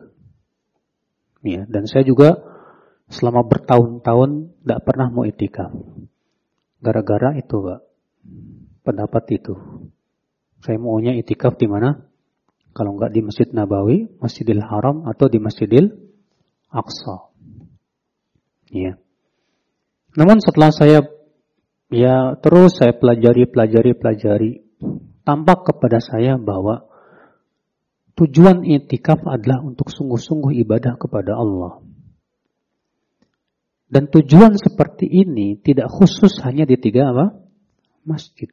[1.47, 2.43] Ya, dan saya juga
[3.11, 5.71] selama bertahun-tahun tidak pernah mau itikaf.
[6.83, 7.93] Gara-gara itu, Pak
[8.83, 9.55] pendapat itu.
[10.63, 11.99] Saya maunya itikaf di mana?
[12.73, 15.93] Kalau enggak di Masjid Nabawi, Masjidil Haram atau di Masjidil
[16.73, 17.29] Aqsa.
[18.73, 18.97] Ya.
[20.17, 21.05] Namun setelah saya
[21.93, 24.53] ya terus saya pelajari, pelajari, pelajari,
[25.29, 26.89] tampak kepada saya bahwa
[28.17, 31.85] tujuan itikaf adalah untuk sungguh-sungguh ibadah kepada Allah.
[33.93, 37.37] Dan tujuan seperti ini tidak khusus hanya di tiga apa?
[38.09, 38.49] masjid.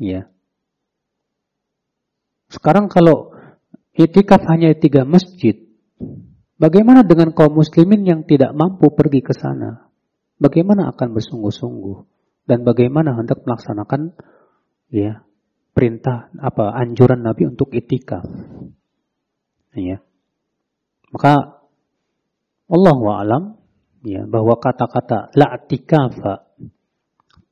[0.00, 0.32] Ya.
[2.48, 3.36] Sekarang kalau
[3.92, 5.68] itikaf hanya tiga masjid,
[6.56, 9.88] bagaimana dengan kaum muslimin yang tidak mampu pergi ke sana?
[10.40, 11.98] Bagaimana akan bersungguh-sungguh?
[12.48, 14.16] Dan bagaimana hendak melaksanakan
[14.88, 15.20] ya
[15.76, 18.24] perintah apa anjuran Nabi untuk itikaf?
[19.76, 20.00] Ya.
[21.12, 21.60] Maka
[22.68, 23.44] Allah alam
[24.00, 25.60] ya bahwa kata-kata la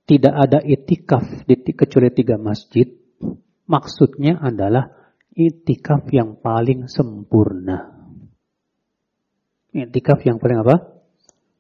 [0.07, 2.87] tidak ada itikaf di kecuali tiga masjid,
[3.67, 4.91] maksudnya adalah
[5.37, 7.93] itikaf yang paling sempurna.
[9.77, 10.77] Itikaf yang paling apa?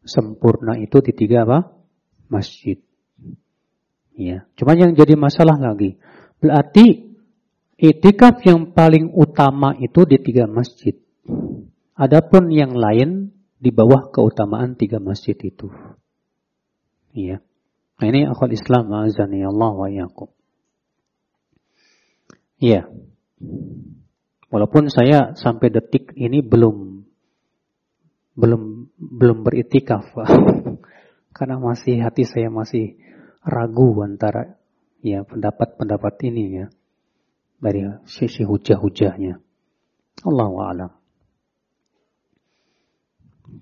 [0.06, 1.76] Sempurna itu di tiga apa?
[2.32, 2.80] Masjid.
[4.16, 6.00] Ya, cuma yang jadi masalah lagi.
[6.40, 7.12] Berarti
[7.76, 10.96] itikaf yang paling utama itu di tiga masjid.
[11.92, 15.68] Adapun yang lain di bawah keutamaan tiga masjid itu.
[17.12, 17.44] Iya.
[17.96, 20.28] Nah, ini akal Islam azani Allah wa yakum.
[22.56, 22.88] Iya.
[24.48, 27.04] Walaupun saya sampai detik ini belum
[28.36, 28.62] belum
[28.96, 30.12] belum beritikaf,
[31.36, 32.96] karena masih hati saya masih
[33.44, 34.56] ragu antara
[35.04, 36.66] ya pendapat-pendapat ini ya
[37.60, 39.40] dari sisi hujah-hujahnya.
[40.24, 40.92] Allah alam.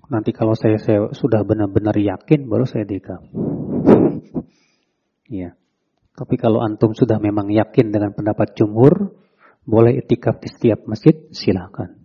[0.05, 3.21] Nanti kalau saya, saya sudah benar-benar yakin baru saya dikaf.
[5.25, 5.57] Ya.
[6.15, 9.11] Tapi kalau antum sudah memang yakin dengan pendapat jumhur,
[9.67, 11.99] boleh itikaf di setiap masjid, silakan.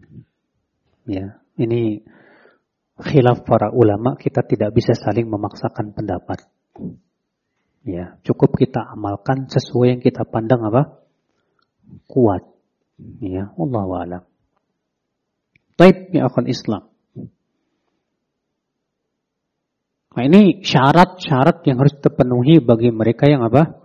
[1.06, 2.02] Ya, ini
[2.98, 6.42] khilaf para ulama, kita tidak bisa saling memaksakan pendapat.
[7.86, 11.00] Ya, cukup kita amalkan sesuai yang kita pandang apa?
[12.11, 12.44] Kuat.
[13.22, 14.22] Ya, Allah a'lam.
[15.80, 16.82] Taib ya akan Islam.
[20.11, 23.80] Nah ini syarat-syarat yang harus terpenuhi bagi mereka yang apa?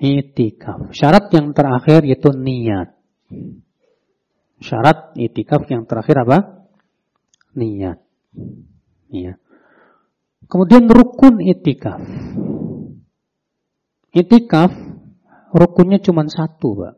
[0.00, 0.96] Itikaf.
[0.96, 2.96] Syarat yang terakhir yaitu niat.
[4.64, 6.68] Syarat itikaf yang terakhir apa?
[7.52, 8.00] Niat.
[9.12, 9.36] Ya.
[10.48, 12.00] Kemudian rukun itikaf.
[14.16, 14.72] Itikaf
[15.52, 16.94] rukunnya cuma satu, Pak.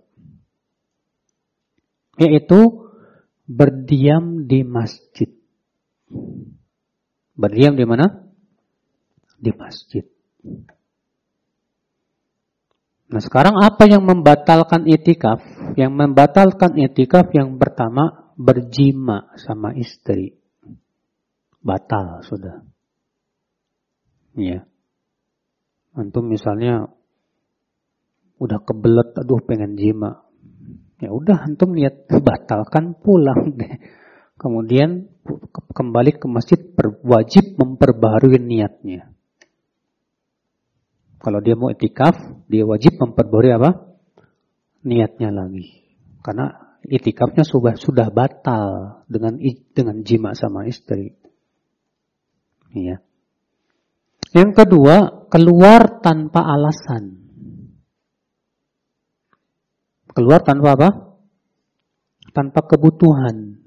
[2.22, 2.86] Yaitu
[3.50, 5.28] berdiam di masjid.
[7.34, 8.22] Berdiam di mana?
[9.42, 10.06] di masjid.
[13.12, 15.44] Nah sekarang apa yang membatalkan itikaf?
[15.76, 20.32] Yang membatalkan itikaf yang pertama berjima sama istri.
[21.60, 22.64] Batal sudah.
[24.32, 24.64] Ya.
[25.92, 26.88] Antum misalnya
[28.40, 30.24] udah kebelet, aduh pengen jima.
[30.96, 33.76] Ya udah antum niat batalkan pulang deh.
[34.40, 35.12] Kemudian
[35.76, 36.58] kembali ke masjid
[37.04, 39.11] wajib memperbaharui niatnya.
[41.22, 42.18] Kalau dia mau itikaf,
[42.50, 43.70] dia wajib memperbarui apa?
[44.82, 45.86] Niatnya lagi.
[46.18, 46.50] Karena
[46.82, 49.38] itikafnya sudah sudah batal dengan
[49.70, 51.14] dengan jima sama istri.
[52.74, 52.98] Iya.
[54.34, 57.22] Yang kedua, keluar tanpa alasan.
[60.10, 60.88] Keluar tanpa apa?
[62.34, 63.62] Tanpa kebutuhan.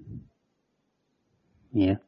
[1.72, 2.04] Ya.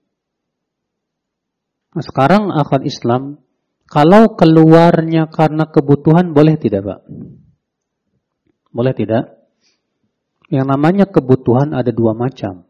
[1.95, 3.46] Nah, sekarang akal Islam
[3.87, 7.01] Kalau keluarnya karena kebutuhan boleh tidak, Pak?
[8.75, 9.47] Boleh tidak?
[10.51, 12.67] Yang namanya kebutuhan ada dua macam.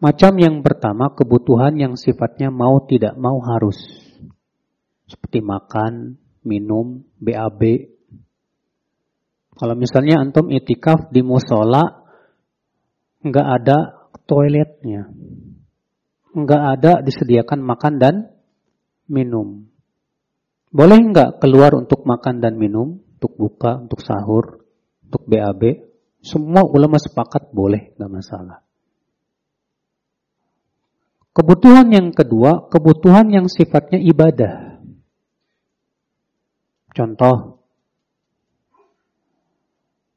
[0.00, 3.76] Macam yang pertama, kebutuhan yang sifatnya mau tidak mau harus.
[5.04, 7.92] Seperti makan, minum, BAB.
[9.54, 12.04] Kalau misalnya antum itikaf di musola,
[13.24, 15.12] nggak ada toiletnya.
[16.34, 18.14] Nggak ada disediakan makan dan
[19.08, 19.73] minum.
[20.74, 24.66] Boleh nggak keluar untuk makan dan minum, untuk buka, untuk sahur,
[25.06, 25.86] untuk BAB?
[26.18, 28.58] Semua ulama sepakat boleh, nggak masalah.
[31.30, 34.82] Kebutuhan yang kedua, kebutuhan yang sifatnya ibadah.
[36.90, 37.62] Contoh,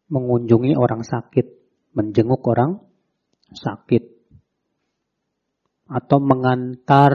[0.09, 1.45] mengunjungi orang sakit,
[1.93, 2.81] menjenguk orang
[3.53, 4.09] sakit,
[5.85, 7.13] atau mengantar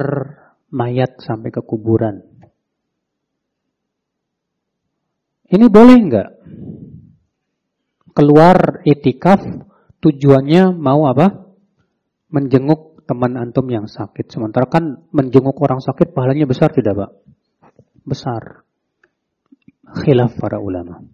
[0.71, 2.32] mayat sampai ke kuburan.
[5.53, 6.29] Ini boleh nggak?
[8.17, 9.41] Keluar itikaf
[10.01, 11.53] tujuannya mau apa?
[12.33, 14.33] Menjenguk teman antum yang sakit.
[14.33, 17.11] Sementara kan menjenguk orang sakit pahalanya besar tidak Pak?
[18.09, 18.65] Besar.
[19.93, 21.05] Khilaf para ulama.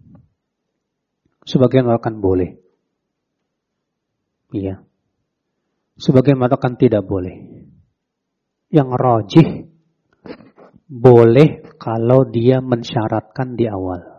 [1.43, 2.55] Sebagian mengatakan boleh.
[4.55, 4.79] Iya.
[5.99, 7.67] Sebagian mengatakan tidak boleh.
[8.71, 9.49] Yang rojih
[10.87, 14.18] boleh kalau dia mensyaratkan di awal.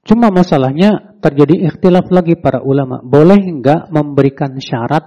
[0.00, 3.04] Cuma masalahnya terjadi ikhtilaf lagi para ulama.
[3.04, 5.04] Boleh enggak memberikan syarat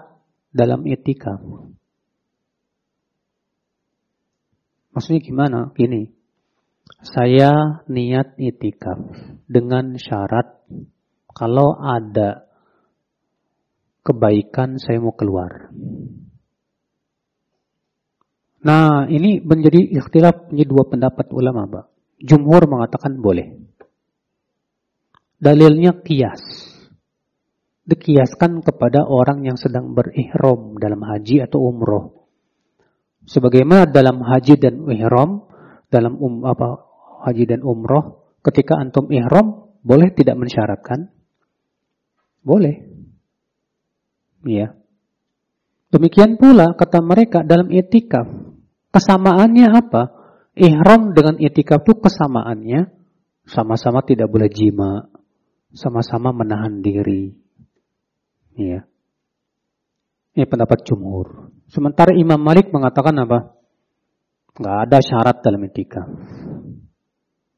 [0.54, 1.42] dalam etika?
[4.94, 5.60] Maksudnya gimana?
[5.74, 6.14] Gini.
[7.04, 9.00] Saya niat itikaf
[9.50, 10.64] dengan syarat
[11.34, 12.48] kalau ada
[14.06, 15.74] kebaikan saya mau keluar.
[18.64, 21.86] Nah, ini menjadi ikhtilaf menjadi dua pendapat ulama, Pak.
[22.24, 23.60] Jumhur mengatakan boleh.
[25.44, 26.40] Dalilnya kias.
[27.84, 32.32] Dikiaskan kepada orang yang sedang berihram dalam haji atau umroh.
[33.28, 35.52] Sebagaimana dalam haji dan ihram,
[35.92, 36.88] dalam um, apa
[37.28, 41.12] haji dan umroh, ketika antum ihram, boleh tidak mensyaratkan?
[42.40, 42.88] Boleh.
[44.48, 44.80] Ya.
[45.92, 48.32] Demikian pula kata mereka dalam etikaf.
[48.96, 50.04] Kesamaannya apa?
[50.56, 52.92] Ihram dengan etikaf itu kesamaannya
[53.44, 55.13] sama-sama tidak boleh jima,
[55.74, 57.34] sama-sama menahan diri.
[58.54, 58.86] Ya.
[60.34, 61.54] Ini pendapat jumhur.
[61.70, 63.58] Sementara Imam Malik mengatakan apa?
[64.54, 66.06] Gak ada syarat dalam etika.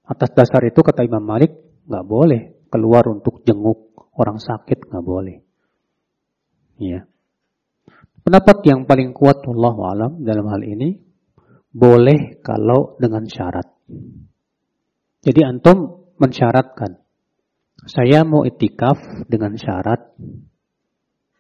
[0.08, 1.52] Atas dasar itu kata Imam Malik,
[1.88, 5.44] gak boleh keluar untuk jenguk orang sakit, gak boleh.
[6.80, 7.08] Ya.
[8.24, 10.98] Pendapat yang paling kuat Allah alam dalam hal ini
[11.76, 13.68] boleh kalau dengan syarat.
[15.22, 17.05] Jadi antum mensyaratkan
[17.86, 20.18] saya mau itikaf dengan syarat,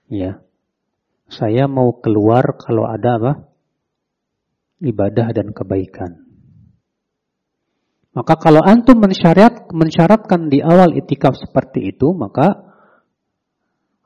[0.10, 0.42] ya,
[1.26, 3.34] saya mau keluar kalau ada apa?
[4.86, 6.22] Ibadah dan kebaikan.
[8.16, 12.64] Maka kalau antum mensyariat, mensyaratkan di awal itikaf seperti itu, maka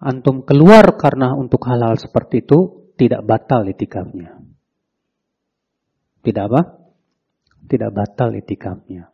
[0.01, 4.39] antum keluar karena untuk hal-hal seperti itu tidak batal itikafnya.
[6.25, 6.61] Tidak apa?
[7.69, 9.13] Tidak batal itikafnya.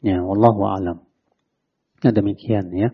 [0.00, 0.98] Ya, Allah alam.
[2.04, 2.92] Nah demikian ya.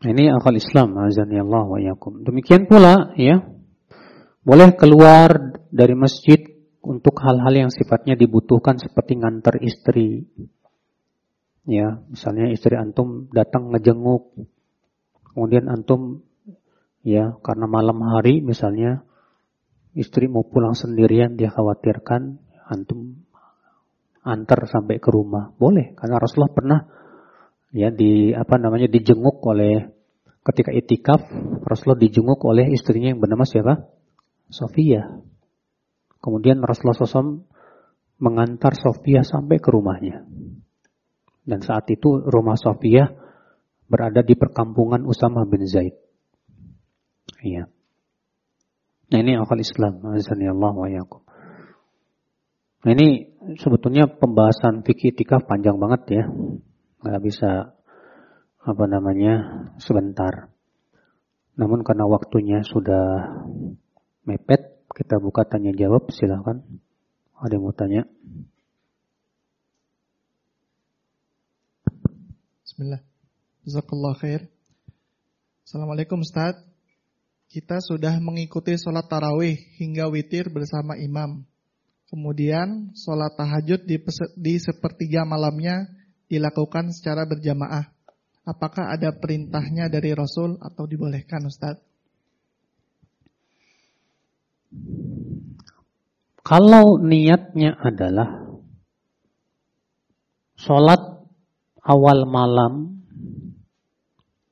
[0.00, 2.24] Ini akal Islam, azani Allah wa yakum.
[2.26, 3.44] Demikian pula ya,
[4.42, 6.40] boleh keluar dari masjid
[6.80, 10.24] untuk hal-hal yang sifatnya dibutuhkan seperti ngantar istri.
[11.68, 14.34] Ya, misalnya istri antum datang ngejenguk.
[15.30, 16.24] Kemudian antum
[17.04, 19.04] ya, karena malam hari misalnya
[19.92, 23.20] istri mau pulang sendirian dia khawatirkan antum
[24.24, 25.52] antar sampai ke rumah.
[25.60, 26.80] Boleh, karena Rasulullah pernah
[27.70, 29.94] ya di apa namanya dijenguk oleh
[30.42, 31.22] ketika itikaf
[31.62, 33.86] Rasulullah dijenguk oleh istrinya yang bernama siapa?
[34.50, 35.22] Sofia.
[36.20, 37.46] Kemudian Rasulullah SAW
[38.20, 40.26] mengantar Sofia sampai ke rumahnya.
[41.46, 43.08] Dan saat itu rumah Sofia
[43.88, 45.96] berada di perkampungan Usama bin Zaid.
[47.40, 47.70] Iya.
[49.10, 50.04] Nah ini akal Islam.
[50.04, 50.70] Allah.
[52.80, 53.08] Nah ini
[53.56, 56.24] sebetulnya pembahasan fikih itikaf panjang banget ya
[57.00, 57.72] nggak bisa
[58.60, 60.52] apa namanya sebentar.
[61.56, 63.36] Namun karena waktunya sudah
[64.24, 66.08] mepet, kita buka tanya jawab.
[66.12, 66.60] Silahkan.
[67.40, 68.04] Ada yang mau tanya?
[72.64, 73.00] Bismillah.
[73.64, 74.48] Jazakallah khair.
[75.64, 76.56] Assalamualaikum Ustaz.
[77.50, 81.42] Kita sudah mengikuti sholat tarawih hingga witir bersama imam.
[82.06, 83.98] Kemudian sholat tahajud di,
[84.38, 85.99] di sepertiga malamnya
[86.30, 87.90] dilakukan secara berjamaah.
[88.46, 91.76] Apakah ada perintahnya dari Rasul atau dibolehkan Ustaz?
[96.40, 98.48] Kalau niatnya adalah
[100.56, 101.26] sholat
[101.84, 103.04] awal malam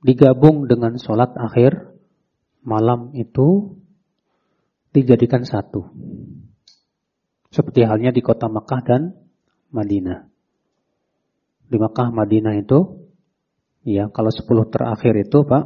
[0.03, 1.95] digabung dengan sholat akhir
[2.67, 3.79] malam itu
[4.93, 5.89] dijadikan satu.
[7.49, 9.03] Seperti halnya di kota Mekah dan
[9.73, 10.38] Madinah.
[11.69, 13.09] Di Mekah, Madinah itu,
[13.85, 15.65] ya kalau 10 terakhir itu Pak,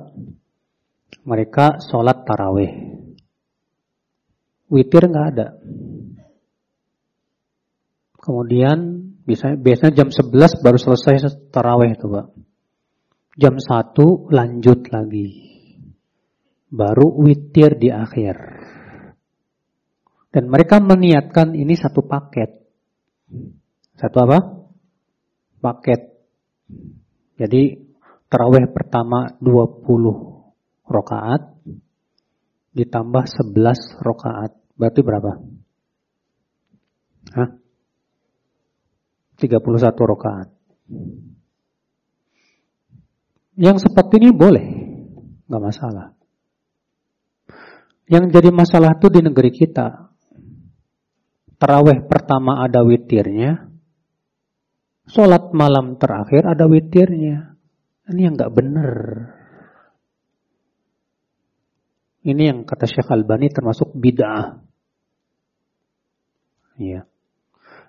[1.23, 2.99] mereka sholat taraweh.
[4.67, 5.49] Witir nggak ada.
[8.19, 8.79] Kemudian
[9.23, 12.27] biasanya, biasanya jam 11 baru selesai taraweh itu Pak.
[13.39, 15.29] Jam 1 lanjut lagi.
[16.73, 18.37] Baru witir di akhir.
[20.33, 22.49] Dan mereka meniatkan ini satu paket.
[24.01, 24.62] Satu apa?
[25.63, 26.11] Paket.
[27.39, 27.79] Jadi
[28.27, 29.87] taraweh pertama 20
[30.91, 31.55] rokaat
[32.75, 34.51] ditambah 11 rokaat.
[34.75, 35.33] Berarti berapa?
[37.37, 37.51] Hah?
[39.39, 40.49] 31 rokaat.
[43.53, 44.65] Yang seperti ini boleh,
[45.47, 46.17] nggak masalah.
[48.09, 50.11] Yang jadi masalah itu di negeri kita.
[51.61, 53.72] Terawih pertama ada witirnya,
[55.09, 57.59] sholat malam terakhir ada witirnya.
[58.11, 58.93] Ini yang nggak benar.
[62.23, 64.63] Ini yang kata Syekh Albani termasuk bid'ah.
[66.79, 67.03] Iya.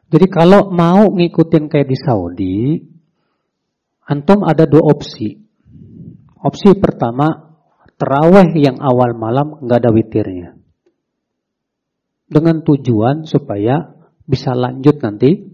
[0.10, 2.58] Jadi kalau mau ngikutin kayak di Saudi,
[4.10, 5.38] antum ada dua opsi.
[6.44, 7.58] Opsi pertama,
[7.98, 10.50] terawih yang awal malam nggak ada witirnya.
[12.26, 13.94] Dengan tujuan supaya
[14.26, 15.53] bisa lanjut nanti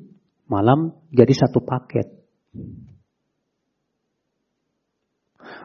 [0.49, 2.09] malam jadi satu paket.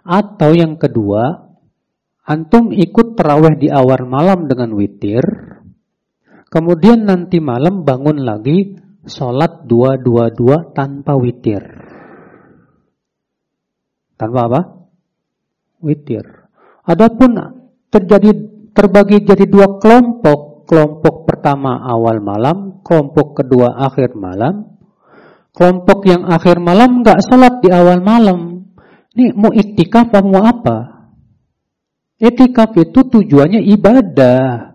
[0.05, 1.49] Atau yang kedua,
[2.28, 5.24] antum ikut terawih di awal malam dengan witir,
[6.53, 8.76] kemudian nanti malam bangun lagi
[9.09, 11.64] sholat dua-dua-dua tanpa witir.
[14.14, 14.61] Tanpa apa?
[15.80, 16.24] Witir.
[16.85, 17.37] Adapun
[17.89, 18.30] terjadi
[18.76, 20.53] terbagi jadi dua kelompok.
[20.64, 24.73] Kelompok pertama awal malam, kelompok kedua akhir malam.
[25.55, 28.66] Kelompok yang akhir malam nggak sholat di awal malam.
[29.14, 30.78] Ini mau itikaf apa mau apa?
[32.18, 34.74] Itikaf itu tujuannya ibadah.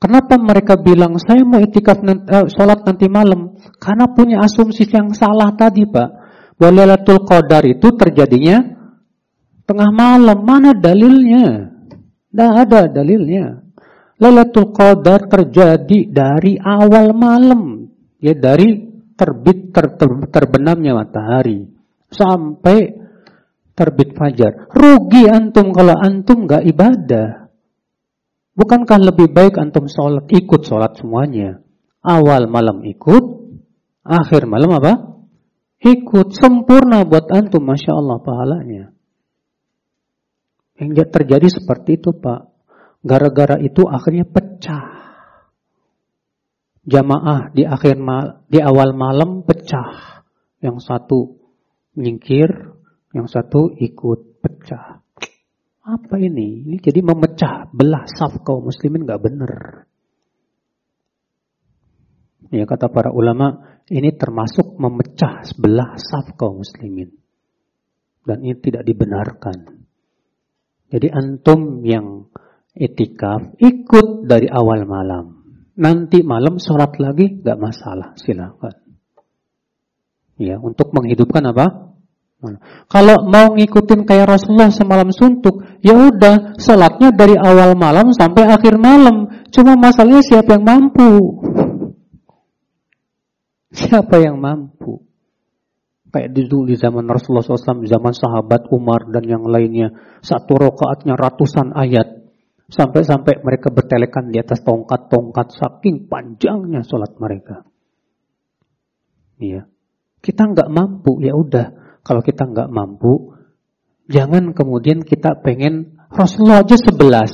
[0.00, 3.60] Kenapa mereka bilang saya mau itikaf uh, sholat nanti malam?
[3.76, 6.08] Karena punya asumsi yang salah tadi pak.
[6.56, 8.64] Bahwa Qadar itu terjadinya
[9.68, 10.40] tengah malam.
[10.40, 11.76] Mana dalilnya?
[12.32, 13.60] Tidak ada dalilnya.
[14.16, 17.85] Lailatul Qadar terjadi dari awal malam.
[18.26, 21.70] Ya dari terbit ter, ter, terbenamnya matahari.
[22.10, 22.98] Sampai
[23.78, 24.66] terbit fajar.
[24.74, 27.46] Rugi antum kalau antum gak ibadah.
[28.58, 31.62] Bukankah lebih baik antum sholat, ikut sholat semuanya?
[32.02, 33.24] Awal malam ikut,
[34.02, 35.22] akhir malam apa?
[35.76, 38.84] Ikut, sempurna buat antum, Masya Allah pahalanya.
[40.82, 42.48] Yang terjadi seperti itu Pak.
[43.04, 44.95] Gara-gara itu akhirnya pecah.
[46.86, 50.22] Jamaah di akhir mal, di awal malam pecah.
[50.62, 51.18] Yang satu
[51.98, 52.48] menyingkir,
[53.10, 55.02] yang satu ikut pecah.
[55.86, 56.66] Apa ini?
[56.66, 59.52] Ini jadi memecah belah saf kaum muslimin nggak benar.
[62.54, 67.10] Ya kata para ulama, ini termasuk memecah belah saf kaum muslimin.
[68.26, 69.86] Dan ini tidak dibenarkan.
[70.90, 72.30] Jadi antum yang
[72.74, 75.35] etikaf ikut dari awal malam.
[75.76, 78.72] Nanti malam sholat lagi nggak masalah, silakan.
[80.40, 81.86] Ya, untuk menghidupkan apa?
[82.92, 88.76] Kalau mau ngikutin kayak Rasulullah semalam suntuk, ya udah sholatnya dari awal malam sampai akhir
[88.76, 89.48] malam.
[89.48, 91.08] Cuma masalahnya siapa yang mampu?
[93.76, 95.04] Siapa yang mampu?
[96.08, 99.92] Kayak dulu di zaman Rasulullah SAW, zaman sahabat Umar dan yang lainnya.
[100.24, 102.15] Satu rokaatnya ratusan ayat.
[102.66, 107.62] Sampai-sampai mereka bertelekan di atas tongkat-tongkat saking panjangnya sholat mereka.
[109.38, 109.70] Iya.
[110.18, 113.34] Kita nggak mampu, ya udah kalau kita nggak mampu,
[114.06, 117.30] jangan kemudian kita pengen Rasulullah aja sebelas.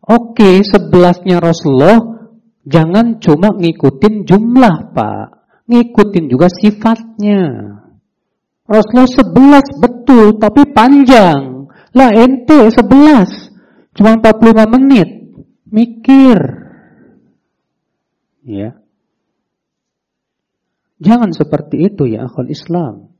[0.00, 2.28] Oke, sebelasnya Rasulullah,
[2.68, 5.26] jangan cuma ngikutin jumlah, Pak.
[5.68, 7.44] Ngikutin juga sifatnya.
[8.64, 11.68] Rasulullah sebelas betul, tapi panjang.
[11.96, 13.49] Lah ente sebelas,
[14.00, 15.08] cuma 45 menit.
[15.68, 16.40] Mikir.
[18.48, 18.80] Ya.
[21.00, 23.12] Jangan seperti itu ya akhul Islam.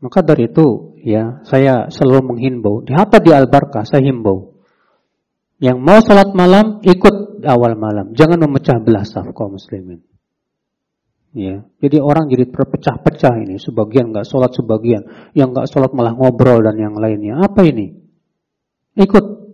[0.00, 2.80] Maka dari itu ya saya selalu menghimbau.
[2.88, 4.56] Di hatta di Al-Barkah saya himbau.
[5.60, 8.16] Yang mau sholat malam ikut awal malam.
[8.16, 10.00] Jangan memecah belah saf kaum muslimin.
[11.30, 13.60] Ya, jadi orang jadi terpecah-pecah ini.
[13.60, 17.38] Sebagian nggak sholat, sebagian yang nggak sholat malah ngobrol dan yang lainnya.
[17.38, 17.94] Apa ini?
[18.98, 19.49] Ikut,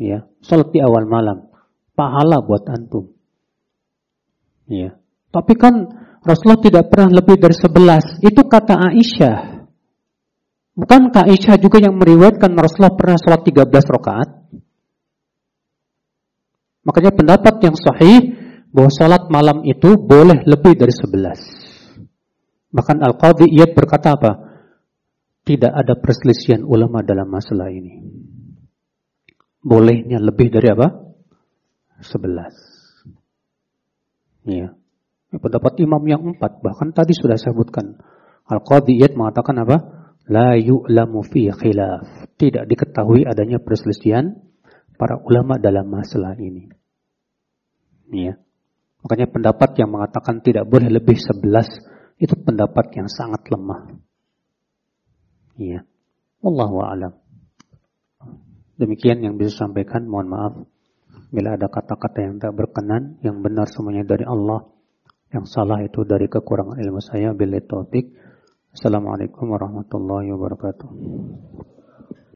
[0.00, 1.50] ya, sholat di awal malam.
[1.94, 3.14] Pahala buat antum.
[4.66, 4.98] Ya,
[5.30, 5.74] tapi kan
[6.24, 8.18] Rasulullah tidak pernah lebih dari sebelas.
[8.24, 9.68] Itu kata Aisyah.
[10.74, 14.28] Bukan Aisyah juga yang meriwayatkan Rasulullah pernah sholat 13 rakaat?
[16.84, 18.20] Makanya pendapat yang sahih
[18.74, 21.40] bahwa salat malam itu boleh lebih dari sebelas.
[22.74, 24.32] Bahkan Al-Qadhi berkata apa?
[25.44, 28.00] Tidak ada perselisihan ulama dalam masalah ini.
[29.64, 30.92] Bolehnya lebih dari apa?
[32.04, 32.52] Sebelas.
[34.44, 34.76] Ya.
[35.32, 36.60] Pendapat imam yang empat.
[36.60, 37.96] Bahkan tadi sudah saya sebutkan.
[38.44, 39.76] Al-Qadhi Iyad mengatakan apa?
[40.28, 42.28] La yu'lamu fi khilaf.
[42.36, 44.36] Tidak diketahui adanya perselisihan
[45.00, 46.68] para ulama dalam masalah ini.
[48.12, 48.36] Ya.
[49.00, 51.68] Makanya pendapat yang mengatakan tidak boleh lebih sebelas
[52.20, 53.96] itu pendapat yang sangat lemah.
[55.56, 55.88] Ya.
[56.44, 57.23] Wallahu a'lam.
[58.74, 60.06] Demikian yang bisa sampaikan.
[60.06, 60.52] Mohon maaf
[61.30, 64.66] bila ada kata-kata yang tak berkenan, yang benar semuanya dari Allah,
[65.34, 67.34] yang salah itu dari kekurangan ilmu saya.
[67.34, 68.10] Bila taufik.
[68.74, 70.88] Assalamualaikum warahmatullahi wabarakatuh.